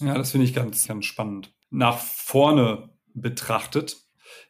Ja, 0.00 0.16
das 0.16 0.30
finde 0.30 0.46
ich 0.46 0.54
ganz, 0.54 0.86
ganz 0.86 1.04
spannend. 1.04 1.54
Nach 1.70 1.98
vorne 1.98 2.90
betrachtet 3.14 3.96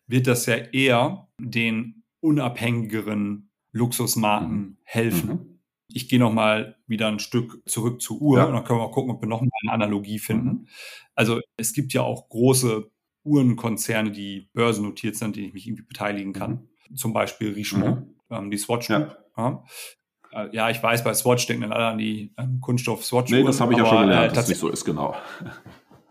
wird 0.06 0.26
das 0.26 0.47
ja 0.47 0.56
eher 0.56 1.28
den 1.40 2.04
unabhängigeren 2.21 3.50
Luxusmarken 3.73 4.59
mhm. 4.59 4.76
helfen. 4.83 5.28
Mhm 5.28 5.55
ich 5.88 6.09
gehe 6.09 6.19
noch 6.19 6.33
mal 6.33 6.76
wieder 6.87 7.09
ein 7.09 7.19
Stück 7.19 7.62
zurück 7.66 8.00
zur 8.00 8.21
Uhr 8.21 8.38
ja. 8.38 8.45
und 8.45 8.55
dann 8.55 8.64
können 8.64 8.81
wir 8.81 8.87
mal 8.87 8.93
gucken, 8.93 9.12
ob 9.12 9.23
wir 9.23 9.28
noch 9.28 9.40
mal 9.40 9.49
eine 9.62 9.73
Analogie 9.73 10.19
finden. 10.19 10.49
Mhm. 10.49 10.66
Also 11.14 11.40
es 11.57 11.73
gibt 11.73 11.93
ja 11.93 12.02
auch 12.02 12.28
große 12.28 12.90
Uhrenkonzerne, 13.25 14.11
die 14.11 14.49
börsennotiert 14.52 15.16
sind, 15.16 15.37
die 15.37 15.47
ich 15.47 15.52
mich 15.52 15.66
irgendwie 15.66 15.85
beteiligen 15.85 16.33
kann. 16.33 16.69
Mhm. 16.90 16.97
Zum 16.97 17.12
Beispiel 17.12 17.52
Richemont, 17.52 18.07
mhm. 18.31 18.37
ähm, 18.37 18.50
die 18.50 18.59
Swatch 18.59 18.88
Group. 18.88 19.16
Ja. 19.37 19.64
ja. 20.33 20.45
Äh, 20.45 20.55
ja. 20.55 20.71
ich 20.71 20.83
weiß, 20.83 21.05
bei 21.05 21.14
Swatch 21.14 21.47
denken 21.47 21.62
dann 21.62 21.73
alle 21.73 21.87
an 21.87 21.99
die 21.99 22.33
ähm, 22.38 22.61
Kunststoff-Swatch. 22.61 23.31
Nee, 23.31 23.45
das 23.45 23.61
habe 23.61 23.73
ich 23.73 23.78
ja 23.78 23.87
schon 23.87 24.02
gelernt, 24.02 24.33
äh, 24.33 24.35
dass 24.35 24.45
es 24.45 24.50
nicht 24.50 24.59
so 24.59 24.69
ist, 24.69 24.85
genau. 24.85 25.14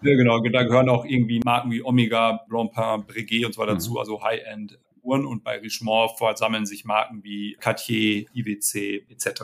Ja, 0.01 0.15
genau. 0.15 0.39
Da 0.39 0.63
gehören 0.63 0.89
auch 0.89 1.05
irgendwie 1.05 1.41
Marken 1.43 1.71
wie 1.71 1.83
Omega, 1.83 2.41
Blancpain, 2.47 3.05
Breguet 3.05 3.45
und 3.45 3.53
so 3.53 3.61
weiter 3.61 3.73
mhm. 3.73 3.77
dazu, 3.77 3.99
also 3.99 4.23
High-End 4.23 4.79
Uhren 5.05 5.25
und 5.25 5.43
bei 5.43 5.59
Richemont 5.59 6.17
versammeln 6.17 6.65
sich 6.65 6.85
Marken 6.85 7.23
wie 7.23 7.55
Cartier, 7.59 8.25
IWC 8.33 9.05
etc. 9.09 9.43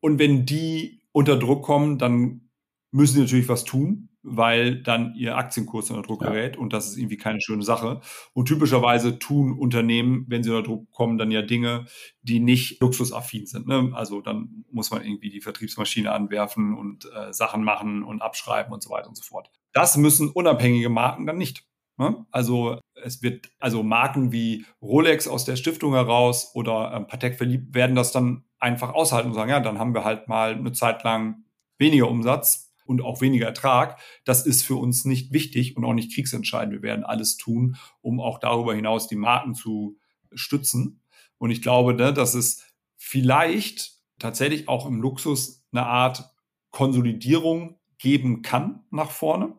Und 0.00 0.18
wenn 0.18 0.44
die 0.44 1.00
unter 1.12 1.36
Druck 1.36 1.64
kommen, 1.64 1.98
dann 1.98 2.48
müssen 2.90 3.14
sie 3.14 3.20
natürlich 3.20 3.48
was 3.48 3.64
tun, 3.64 4.08
weil 4.22 4.82
dann 4.82 5.14
ihr 5.14 5.36
Aktienkurs 5.36 5.90
unter 5.90 6.02
Druck 6.02 6.20
gerät 6.20 6.56
ja. 6.56 6.62
und 6.62 6.72
das 6.72 6.88
ist 6.88 6.96
irgendwie 6.96 7.16
keine 7.16 7.40
schöne 7.40 7.62
Sache. 7.62 8.00
Und 8.32 8.46
typischerweise 8.46 9.18
tun 9.18 9.58
Unternehmen, 9.58 10.24
wenn 10.28 10.42
sie 10.42 10.50
unter 10.50 10.62
Druck 10.62 10.90
kommen, 10.90 11.18
dann 11.18 11.30
ja 11.30 11.42
Dinge, 11.42 11.86
die 12.22 12.40
nicht 12.40 12.80
luxusaffin 12.80 13.46
sind. 13.46 13.66
Ne? 13.66 13.90
Also 13.94 14.20
dann 14.20 14.64
muss 14.70 14.90
man 14.90 15.04
irgendwie 15.04 15.30
die 15.30 15.40
Vertriebsmaschine 15.40 16.12
anwerfen 16.12 16.76
und 16.76 17.10
äh, 17.14 17.32
Sachen 17.32 17.62
machen 17.62 18.02
und 18.02 18.22
abschreiben 18.22 18.72
und 18.72 18.82
so 18.82 18.90
weiter 18.90 19.08
und 19.08 19.16
so 19.16 19.22
fort. 19.22 19.50
Das 19.72 19.96
müssen 19.96 20.30
unabhängige 20.30 20.88
Marken 20.88 21.26
dann 21.26 21.38
nicht. 21.38 21.67
Ne? 21.98 22.24
Also 22.30 22.78
es 22.94 23.22
wird, 23.22 23.50
also 23.58 23.82
Marken 23.82 24.32
wie 24.32 24.64
Rolex 24.80 25.26
aus 25.26 25.44
der 25.44 25.56
Stiftung 25.56 25.94
heraus 25.94 26.52
oder 26.54 26.92
ähm, 26.94 27.06
Patek 27.06 27.36
Philippe 27.36 27.74
werden 27.74 27.96
das 27.96 28.12
dann 28.12 28.44
einfach 28.58 28.94
aushalten 28.94 29.28
und 29.28 29.34
sagen, 29.34 29.50
ja, 29.50 29.60
dann 29.60 29.78
haben 29.78 29.94
wir 29.94 30.04
halt 30.04 30.28
mal 30.28 30.54
eine 30.54 30.72
Zeit 30.72 31.02
lang 31.02 31.44
weniger 31.76 32.08
Umsatz 32.08 32.72
und 32.84 33.02
auch 33.02 33.20
weniger 33.20 33.46
Ertrag. 33.46 34.00
Das 34.24 34.46
ist 34.46 34.64
für 34.64 34.76
uns 34.76 35.04
nicht 35.04 35.32
wichtig 35.32 35.76
und 35.76 35.84
auch 35.84 35.92
nicht 35.92 36.14
kriegsentscheidend. 36.14 36.72
Wir 36.72 36.82
werden 36.82 37.04
alles 37.04 37.36
tun, 37.36 37.76
um 38.00 38.20
auch 38.20 38.38
darüber 38.38 38.74
hinaus 38.74 39.08
die 39.08 39.16
Marken 39.16 39.54
zu 39.54 39.98
stützen. 40.32 41.02
Und 41.38 41.50
ich 41.50 41.62
glaube, 41.62 41.94
ne, 41.94 42.12
dass 42.12 42.34
es 42.34 42.64
vielleicht 42.96 43.98
tatsächlich 44.18 44.68
auch 44.68 44.86
im 44.86 45.00
Luxus 45.00 45.64
eine 45.72 45.86
Art 45.86 46.30
Konsolidierung 46.70 47.78
geben 47.98 48.42
kann 48.42 48.84
nach 48.90 49.10
vorne 49.10 49.54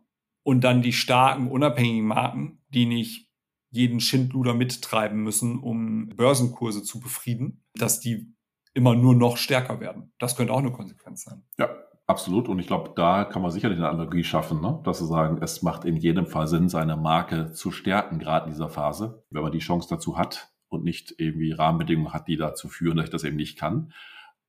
und 0.50 0.63
dann 0.63 0.82
die 0.82 0.94
starken, 0.94 1.48
unabhängigen 1.48 2.08
Marken, 2.08 2.58
die 2.70 2.88
nicht 2.88 3.29
jeden 3.70 4.00
Schindluder 4.00 4.56
mittreiben 4.56 5.22
müssen, 5.22 5.60
um 5.60 6.10
Börsenkurse 6.10 6.82
zu 6.82 7.00
befrieden, 7.00 7.63
dass 7.75 8.00
die 8.00 8.34
immer 8.74 8.96
nur 8.96 9.13
noch 9.13 9.38
stärker 9.38 9.79
werden. 9.79 10.12
Das 10.18 10.36
könnte 10.36 10.51
auch 10.51 10.58
eine 10.58 10.72
Konsequenz 10.72 11.25
sein. 11.25 11.44
Ja, 11.60 11.70
absolut. 12.08 12.50
Und 12.50 12.58
ich 12.58 12.65
glaube, 12.65 12.94
da 12.96 13.25
kann 13.25 13.44
man 13.44 13.51
sicherlich 13.51 13.77
eine 13.77 13.89
Analogie 13.89 14.24
schaffen, 14.24 14.60
ne? 14.60 14.82
dass 14.84 14.98
sie 14.98 15.06
sagen, 15.06 15.38
es 15.39 15.62
macht 15.62 15.86
in 15.86 15.98
jedem 15.98 16.25
Fall 16.25 16.48
Sinn, 16.48 16.68
seine 16.68 16.98
Marke 16.98 17.51
zu 17.51 17.70
stärken, 17.70 18.18
gerade 18.18 18.48
in 18.48 18.53
dieser 18.53 18.70
Phase, 18.70 19.24
wenn 19.29 19.44
man 19.44 19.51
die 19.51 19.60
Chance 19.60 19.88
dazu 19.88 20.18
hat 20.18 20.50
und 20.68 20.84
nicht 20.84 21.13
irgendwie 21.20 21.51
Rahmenbedingungen 21.51 22.12
hat, 22.12 22.27
die 22.27 22.38
dazu 22.38 22.70
führen, 22.70 22.98
dass 22.98 23.06
ich 23.06 23.12
das 23.12 23.24
eben 23.24 23.38
nicht 23.38 23.56
kann 23.56 23.94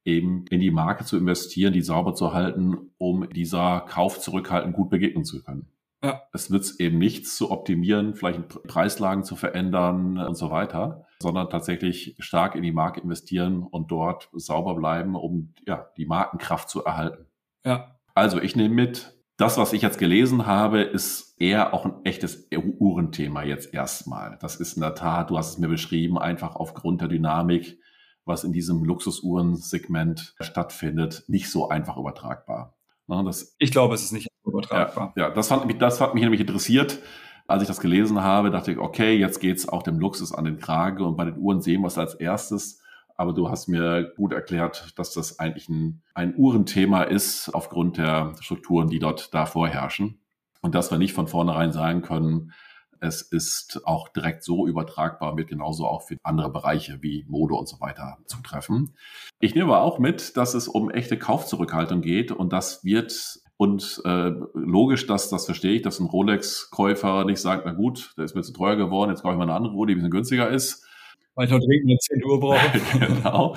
eben 0.06 0.46
in 0.46 0.60
die 0.60 0.70
Marke 0.70 1.04
zu 1.04 1.18
investieren, 1.18 1.74
die 1.74 1.82
sauber 1.82 2.14
zu 2.14 2.32
halten, 2.32 2.90
um 2.96 3.28
dieser 3.28 3.80
Kauf 3.80 4.18
zurückhalten 4.18 4.72
gut 4.72 4.88
begegnen 4.88 5.26
zu 5.26 5.42
können. 5.42 5.68
Ja. 6.02 6.22
Es 6.32 6.48
nützt 6.48 6.80
eben 6.80 6.98
nichts 6.98 7.36
zu 7.36 7.50
optimieren, 7.50 8.14
vielleicht 8.14 8.62
Preislagen 8.64 9.22
zu 9.22 9.36
verändern 9.36 10.16
und 10.18 10.34
so 10.34 10.50
weiter, 10.50 11.04
sondern 11.20 11.50
tatsächlich 11.50 12.16
stark 12.18 12.54
in 12.54 12.62
die 12.62 12.72
Marke 12.72 13.00
investieren 13.00 13.62
und 13.62 13.90
dort 13.90 14.30
sauber 14.32 14.74
bleiben, 14.74 15.14
um 15.14 15.52
ja, 15.66 15.90
die 15.96 16.06
Markenkraft 16.06 16.70
zu 16.70 16.84
erhalten. 16.84 17.26
Ja. 17.64 17.98
Also 18.14 18.40
ich 18.40 18.56
nehme 18.56 18.74
mit, 18.74 19.14
das, 19.36 19.56
was 19.56 19.72
ich 19.72 19.82
jetzt 19.82 19.98
gelesen 19.98 20.46
habe, 20.46 20.82
ist 20.82 21.34
eher 21.40 21.72
auch 21.72 21.84
ein 21.84 22.04
echtes 22.04 22.48
Uhrenthema 22.52 23.42
jetzt 23.42 23.72
erstmal. 23.72 24.38
Das 24.40 24.56
ist 24.56 24.74
in 24.74 24.82
der 24.82 24.94
Tat, 24.94 25.30
du 25.30 25.38
hast 25.38 25.52
es 25.52 25.58
mir 25.58 25.68
beschrieben, 25.68 26.18
einfach 26.18 26.56
aufgrund 26.56 27.00
der 27.00 27.08
Dynamik, 27.08 27.78
was 28.24 28.44
in 28.44 28.52
diesem 28.52 28.84
Luxusuhrensegment 28.84 30.34
stattfindet, 30.40 31.24
nicht 31.26 31.50
so 31.50 31.68
einfach 31.68 31.96
übertragbar. 31.96 32.76
Das, 33.06 33.56
ich 33.58 33.72
glaube, 33.72 33.94
es 33.94 34.02
ist 34.02 34.12
nicht 34.12 34.29
übertragbar. 34.44 35.12
Ja, 35.16 35.28
ja, 35.28 35.30
das, 35.30 35.48
fand 35.48 35.80
das 35.80 36.00
hat 36.00 36.14
mich 36.14 36.22
nämlich 36.22 36.40
interessiert. 36.40 36.98
Als 37.46 37.62
ich 37.62 37.68
das 37.68 37.80
gelesen 37.80 38.22
habe, 38.22 38.50
dachte 38.50 38.72
ich, 38.72 38.78
okay, 38.78 39.16
jetzt 39.16 39.40
geht's 39.40 39.68
auch 39.68 39.82
dem 39.82 39.98
Luxus 39.98 40.32
an 40.32 40.44
den 40.44 40.58
Krage 40.58 41.04
und 41.04 41.16
bei 41.16 41.24
den 41.24 41.36
Uhren 41.36 41.60
sehen 41.60 41.80
wir 41.80 41.88
es 41.88 41.98
als 41.98 42.14
erstes. 42.14 42.80
Aber 43.16 43.32
du 43.32 43.50
hast 43.50 43.68
mir 43.68 44.12
gut 44.16 44.32
erklärt, 44.32 44.92
dass 44.96 45.12
das 45.12 45.40
eigentlich 45.40 45.68
ein, 45.68 46.02
ein 46.14 46.34
Uhrenthema 46.36 47.02
ist 47.02 47.50
aufgrund 47.52 47.98
der 47.98 48.34
Strukturen, 48.40 48.88
die 48.88 48.98
dort 48.98 49.34
da 49.34 49.46
vorherrschen. 49.46 50.20
Und 50.62 50.74
dass 50.74 50.90
wir 50.90 50.98
nicht 50.98 51.12
von 51.12 51.26
vornherein 51.26 51.72
sagen 51.72 52.02
können, 52.02 52.52
es 53.00 53.22
ist 53.22 53.80
auch 53.84 54.08
direkt 54.08 54.44
so 54.44 54.66
übertragbar, 54.66 55.36
wird 55.36 55.48
genauso 55.48 55.86
auch 55.86 56.02
für 56.02 56.16
andere 56.22 56.52
Bereiche 56.52 57.02
wie 57.02 57.24
Mode 57.28 57.54
und 57.54 57.68
so 57.68 57.80
weiter 57.80 58.18
zutreffen. 58.26 58.94
Ich 59.40 59.54
nehme 59.54 59.72
aber 59.72 59.82
auch 59.82 59.98
mit, 59.98 60.36
dass 60.36 60.54
es 60.54 60.68
um 60.68 60.90
echte 60.90 61.18
Kaufzurückhaltung 61.18 62.02
geht 62.02 62.30
und 62.30 62.52
das 62.52 62.84
wird 62.84 63.40
und 63.60 64.00
äh, 64.06 64.32
logisch, 64.54 65.06
dass 65.06 65.28
das 65.28 65.44
verstehe 65.44 65.74
ich, 65.74 65.82
dass 65.82 66.00
ein 66.00 66.06
Rolex-Käufer 66.06 67.26
nicht 67.26 67.42
sagt, 67.42 67.66
na 67.66 67.72
gut, 67.72 68.14
der 68.16 68.24
ist 68.24 68.34
mir 68.34 68.40
zu 68.40 68.54
teuer 68.54 68.76
geworden, 68.76 69.10
jetzt 69.10 69.20
kaufe 69.20 69.34
ich 69.34 69.38
mal 69.38 69.42
eine 69.42 69.52
andere 69.52 69.74
Uhr, 69.74 69.86
die 69.86 69.92
ein 69.92 69.96
bisschen 69.96 70.10
günstiger 70.10 70.48
ist. 70.48 70.86
Weil 71.34 71.44
ich 71.44 71.52
noch 71.52 71.58
dringend 71.58 71.90
eine 71.90 71.98
10 71.98 72.24
Uhr 72.24 72.40
brauche. 72.40 72.80
genau. 72.98 73.56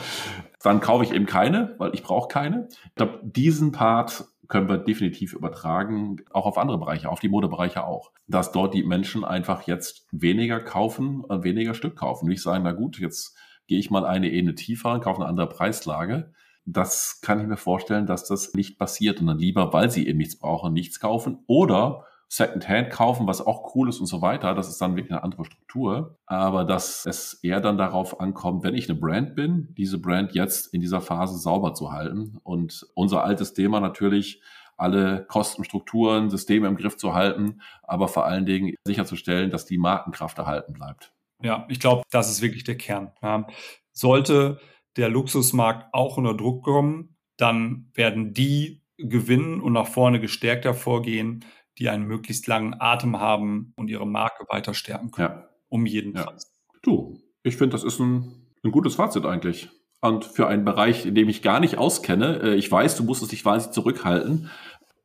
Dann 0.61 0.81
kaufe 0.81 1.05
ich 1.05 1.13
eben 1.13 1.25
keine, 1.25 1.75
weil 1.77 1.93
ich 1.93 2.03
brauche 2.03 2.27
keine. 2.27 2.67
Ich 2.87 2.95
glaube, 2.95 3.21
diesen 3.23 3.71
Part 3.71 4.25
können 4.49 4.67
wir 4.67 4.77
definitiv 4.77 5.31
übertragen, 5.31 6.17
auch 6.31 6.47
auf 6.47 6.57
andere 6.57 6.79
Bereiche, 6.79 7.07
auf 7.07 7.21
die 7.21 7.29
Modebereiche 7.29 7.87
auch. 7.87 8.11
Dass 8.27 8.51
dort 8.51 8.73
die 8.73 8.83
Menschen 8.83 9.23
einfach 9.23 9.67
jetzt 9.67 10.05
weniger 10.11 10.59
kaufen, 10.59 11.23
äh, 11.29 11.43
weniger 11.43 11.75
Stück 11.75 11.95
kaufen. 11.95 12.27
Nicht 12.27 12.41
sagen, 12.41 12.65
na 12.65 12.73
gut, 12.73 12.99
jetzt 12.99 13.37
gehe 13.67 13.79
ich 13.79 13.89
mal 13.89 14.05
eine 14.05 14.29
Ebene 14.29 14.55
tiefer, 14.55 14.99
kaufe 14.99 15.21
eine 15.21 15.29
andere 15.29 15.47
Preislage 15.47 16.33
das 16.65 17.19
kann 17.21 17.39
ich 17.39 17.47
mir 17.47 17.57
vorstellen, 17.57 18.05
dass 18.05 18.27
das 18.27 18.53
nicht 18.53 18.77
passiert 18.77 19.19
und 19.19 19.27
dann 19.27 19.37
lieber, 19.37 19.73
weil 19.73 19.89
sie 19.91 20.07
eben 20.07 20.17
nichts 20.17 20.37
brauchen, 20.37 20.73
nichts 20.73 20.99
kaufen 20.99 21.43
oder 21.47 22.05
Secondhand 22.29 22.89
kaufen, 22.89 23.27
was 23.27 23.45
auch 23.45 23.75
cool 23.75 23.89
ist 23.89 23.99
und 23.99 24.07
so 24.07 24.23
weiter. 24.23 24.55
Das 24.55 24.67
ist 24.67 24.81
dann 24.81 24.95
wirklich 24.95 25.11
eine 25.11 25.21
andere 25.21 25.45
Struktur. 25.45 26.17
Aber 26.25 26.65
dass 26.65 27.05
es 27.05 27.35
eher 27.43 27.61
dann 27.61 27.77
darauf 27.77 28.19
ankommt, 28.19 28.63
wenn 28.63 28.73
ich 28.73 28.89
eine 28.89 28.99
Brand 28.99 29.35
bin, 29.35 29.67
diese 29.77 29.99
Brand 29.99 30.33
jetzt 30.33 30.73
in 30.73 30.81
dieser 30.81 30.99
Phase 30.99 31.37
sauber 31.37 31.75
zu 31.75 31.91
halten. 31.91 32.39
Und 32.41 32.87
unser 32.95 33.23
altes 33.23 33.53
Thema 33.53 33.79
natürlich, 33.79 34.41
alle 34.77 35.25
Kostenstrukturen, 35.25 36.31
Systeme 36.31 36.67
im 36.67 36.75
Griff 36.75 36.97
zu 36.97 37.13
halten, 37.13 37.61
aber 37.83 38.07
vor 38.07 38.25
allen 38.25 38.47
Dingen 38.47 38.73
sicherzustellen, 38.83 39.51
dass 39.51 39.67
die 39.67 39.77
Markenkraft 39.77 40.39
erhalten 40.39 40.73
bleibt. 40.73 41.13
Ja, 41.43 41.67
ich 41.69 41.79
glaube, 41.79 42.01
das 42.09 42.31
ist 42.31 42.41
wirklich 42.41 42.63
der 42.63 42.77
Kern. 42.77 43.11
Ja. 43.21 43.45
Sollte 43.91 44.59
der 44.97 45.09
Luxusmarkt 45.09 45.93
auch 45.93 46.17
unter 46.17 46.33
Druck 46.33 46.63
kommen, 46.63 47.15
dann 47.37 47.89
werden 47.93 48.33
die 48.33 48.81
gewinnen 48.97 49.59
und 49.61 49.73
nach 49.73 49.87
vorne 49.87 50.19
gestärkt 50.19 50.65
hervorgehen, 50.65 51.45
die 51.77 51.89
einen 51.89 52.05
möglichst 52.05 52.47
langen 52.47 52.75
Atem 52.79 53.19
haben 53.19 53.73
und 53.75 53.89
ihre 53.89 54.07
Marke 54.07 54.45
weiter 54.49 54.73
stärken 54.73 55.11
können. 55.11 55.33
Ja. 55.33 55.49
Um 55.69 55.85
jeden 55.85 56.15
ja. 56.15 56.23
Preis. 56.23 56.51
Du, 56.83 57.19
ich 57.41 57.57
finde, 57.57 57.71
das 57.71 57.83
ist 57.83 57.99
ein, 57.99 58.47
ein 58.63 58.71
gutes 58.71 58.95
Fazit 58.95 59.25
eigentlich. 59.25 59.69
Und 60.01 60.25
für 60.25 60.47
einen 60.47 60.65
Bereich, 60.65 61.05
in 61.05 61.15
dem 61.15 61.29
ich 61.29 61.41
gar 61.41 61.59
nicht 61.59 61.77
auskenne, 61.77 62.41
äh, 62.43 62.55
ich 62.55 62.69
weiß, 62.71 62.97
du 62.97 63.03
musstest 63.03 63.31
dich 63.31 63.45
wahnsinnig 63.45 63.73
zurückhalten, 63.73 64.49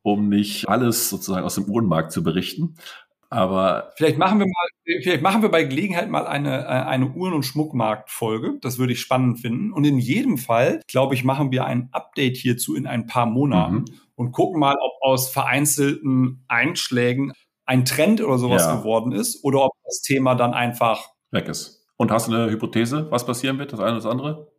um 0.01 0.29
nicht 0.29 0.67
alles 0.69 1.09
sozusagen 1.09 1.45
aus 1.45 1.55
dem 1.55 1.65
Uhrenmarkt 1.65 2.11
zu 2.11 2.21
berichten. 2.21 2.75
Aber 3.31 3.91
vielleicht 3.95 4.17
machen 4.17 4.39
wir 4.39 4.47
mal, 4.47 5.01
vielleicht 5.03 5.21
machen 5.21 5.43
wir 5.43 5.49
bei 5.49 5.63
Gelegenheit 5.63 6.09
mal 6.09 6.25
eine, 6.25 6.63
äh, 6.63 6.67
eine 6.67 7.11
Uhren- 7.11 7.33
und 7.33 7.43
Schmuckmarktfolge. 7.43 8.57
Das 8.61 8.79
würde 8.79 8.93
ich 8.93 9.01
spannend 9.01 9.39
finden. 9.39 9.71
Und 9.71 9.85
in 9.85 9.99
jedem 9.99 10.37
Fall, 10.39 10.81
glaube 10.87 11.13
ich, 11.13 11.23
machen 11.23 11.51
wir 11.51 11.65
ein 11.65 11.89
Update 11.91 12.37
hierzu 12.37 12.75
in 12.75 12.87
ein 12.87 13.05
paar 13.05 13.27
Monaten 13.27 13.75
mhm. 13.75 13.85
und 14.15 14.31
gucken 14.31 14.59
mal, 14.59 14.75
ob 14.81 14.93
aus 15.01 15.29
vereinzelten 15.29 16.43
Einschlägen 16.47 17.33
ein 17.65 17.85
Trend 17.85 18.19
oder 18.19 18.39
sowas 18.39 18.65
ja. 18.65 18.77
geworden 18.77 19.11
ist 19.11 19.43
oder 19.43 19.65
ob 19.65 19.71
das 19.85 20.01
Thema 20.01 20.33
dann 20.33 20.55
einfach 20.55 21.09
weg 21.29 21.47
ist. 21.47 21.85
Und 21.97 22.11
hast 22.11 22.27
du 22.27 22.33
eine 22.33 22.49
Hypothese, 22.49 23.11
was 23.11 23.27
passieren 23.27 23.59
wird, 23.59 23.73
das 23.73 23.79
eine 23.79 23.91
oder 23.91 23.97
das 23.97 24.05
andere? 24.07 24.51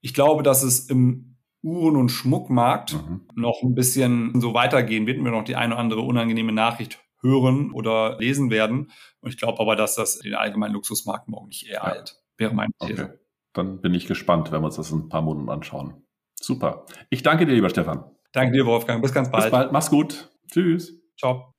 Ich 0.00 0.14
glaube, 0.14 0.42
dass 0.42 0.64
es 0.64 0.88
im 0.90 1.36
Uhren- 1.62 1.96
und 1.96 2.08
Schmuckmarkt 2.08 2.94
mhm. 2.94 3.20
noch 3.36 3.62
ein 3.62 3.74
bisschen 3.74 4.40
so 4.40 4.52
weitergehen 4.52 5.06
wird. 5.06 5.22
Wir 5.22 5.30
noch 5.30 5.44
die 5.44 5.54
eine 5.54 5.74
oder 5.74 5.80
andere 5.80 6.00
unangenehme 6.00 6.52
Nachricht 6.52 6.98
hören 7.22 7.72
oder 7.72 8.18
lesen 8.18 8.50
werden. 8.50 8.90
Und 9.20 9.30
ich 9.30 9.38
glaube 9.38 9.60
aber, 9.60 9.76
dass 9.76 9.94
das 9.94 10.18
den 10.18 10.34
allgemeinen 10.34 10.74
Luxusmarkt 10.74 11.28
morgen 11.28 11.48
nicht 11.48 11.66
eher 11.66 11.74
ja. 11.74 11.84
eilt. 11.84 12.16
Wäre 12.36 12.54
mein 12.54 12.70
These. 12.80 13.04
Okay. 13.04 13.18
Dann 13.52 13.80
bin 13.80 13.94
ich 13.94 14.06
gespannt, 14.06 14.52
wenn 14.52 14.62
wir 14.62 14.66
uns 14.66 14.76
das 14.76 14.90
in 14.90 15.00
ein 15.00 15.08
paar 15.08 15.22
Monaten 15.22 15.48
anschauen. 15.48 16.06
Super. 16.40 16.86
Ich 17.10 17.22
danke 17.22 17.46
dir, 17.46 17.54
lieber 17.54 17.70
Stefan. 17.70 18.04
Danke 18.32 18.52
dir, 18.52 18.66
Wolfgang. 18.66 19.02
Bis 19.02 19.12
ganz 19.12 19.30
bald. 19.30 19.44
Bis 19.44 19.50
bald. 19.50 19.72
Mach's 19.72 19.90
gut. 19.90 20.30
Tschüss. 20.50 21.00
Ciao. 21.18 21.54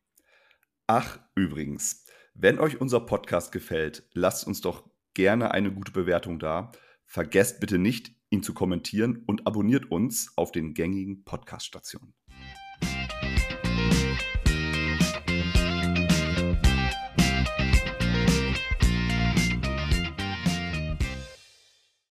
Ach, 0.87 1.19
übrigens, 1.35 2.05
wenn 2.33 2.59
euch 2.59 2.79
unser 2.79 3.01
Podcast 3.01 3.51
gefällt, 3.51 4.03
lasst 4.13 4.47
uns 4.47 4.61
doch 4.61 4.89
gerne 5.13 5.51
eine 5.51 5.71
gute 5.71 5.91
Bewertung 5.91 6.39
da. 6.39 6.71
Vergesst 7.05 7.59
bitte 7.59 7.77
nicht, 7.77 8.11
ihn 8.29 8.41
zu 8.41 8.53
kommentieren 8.53 9.23
und 9.27 9.45
abonniert 9.45 9.91
uns 9.91 10.33
auf 10.37 10.51
den 10.51 10.73
gängigen 10.73 11.23
Podcast-Stationen. 11.25 12.13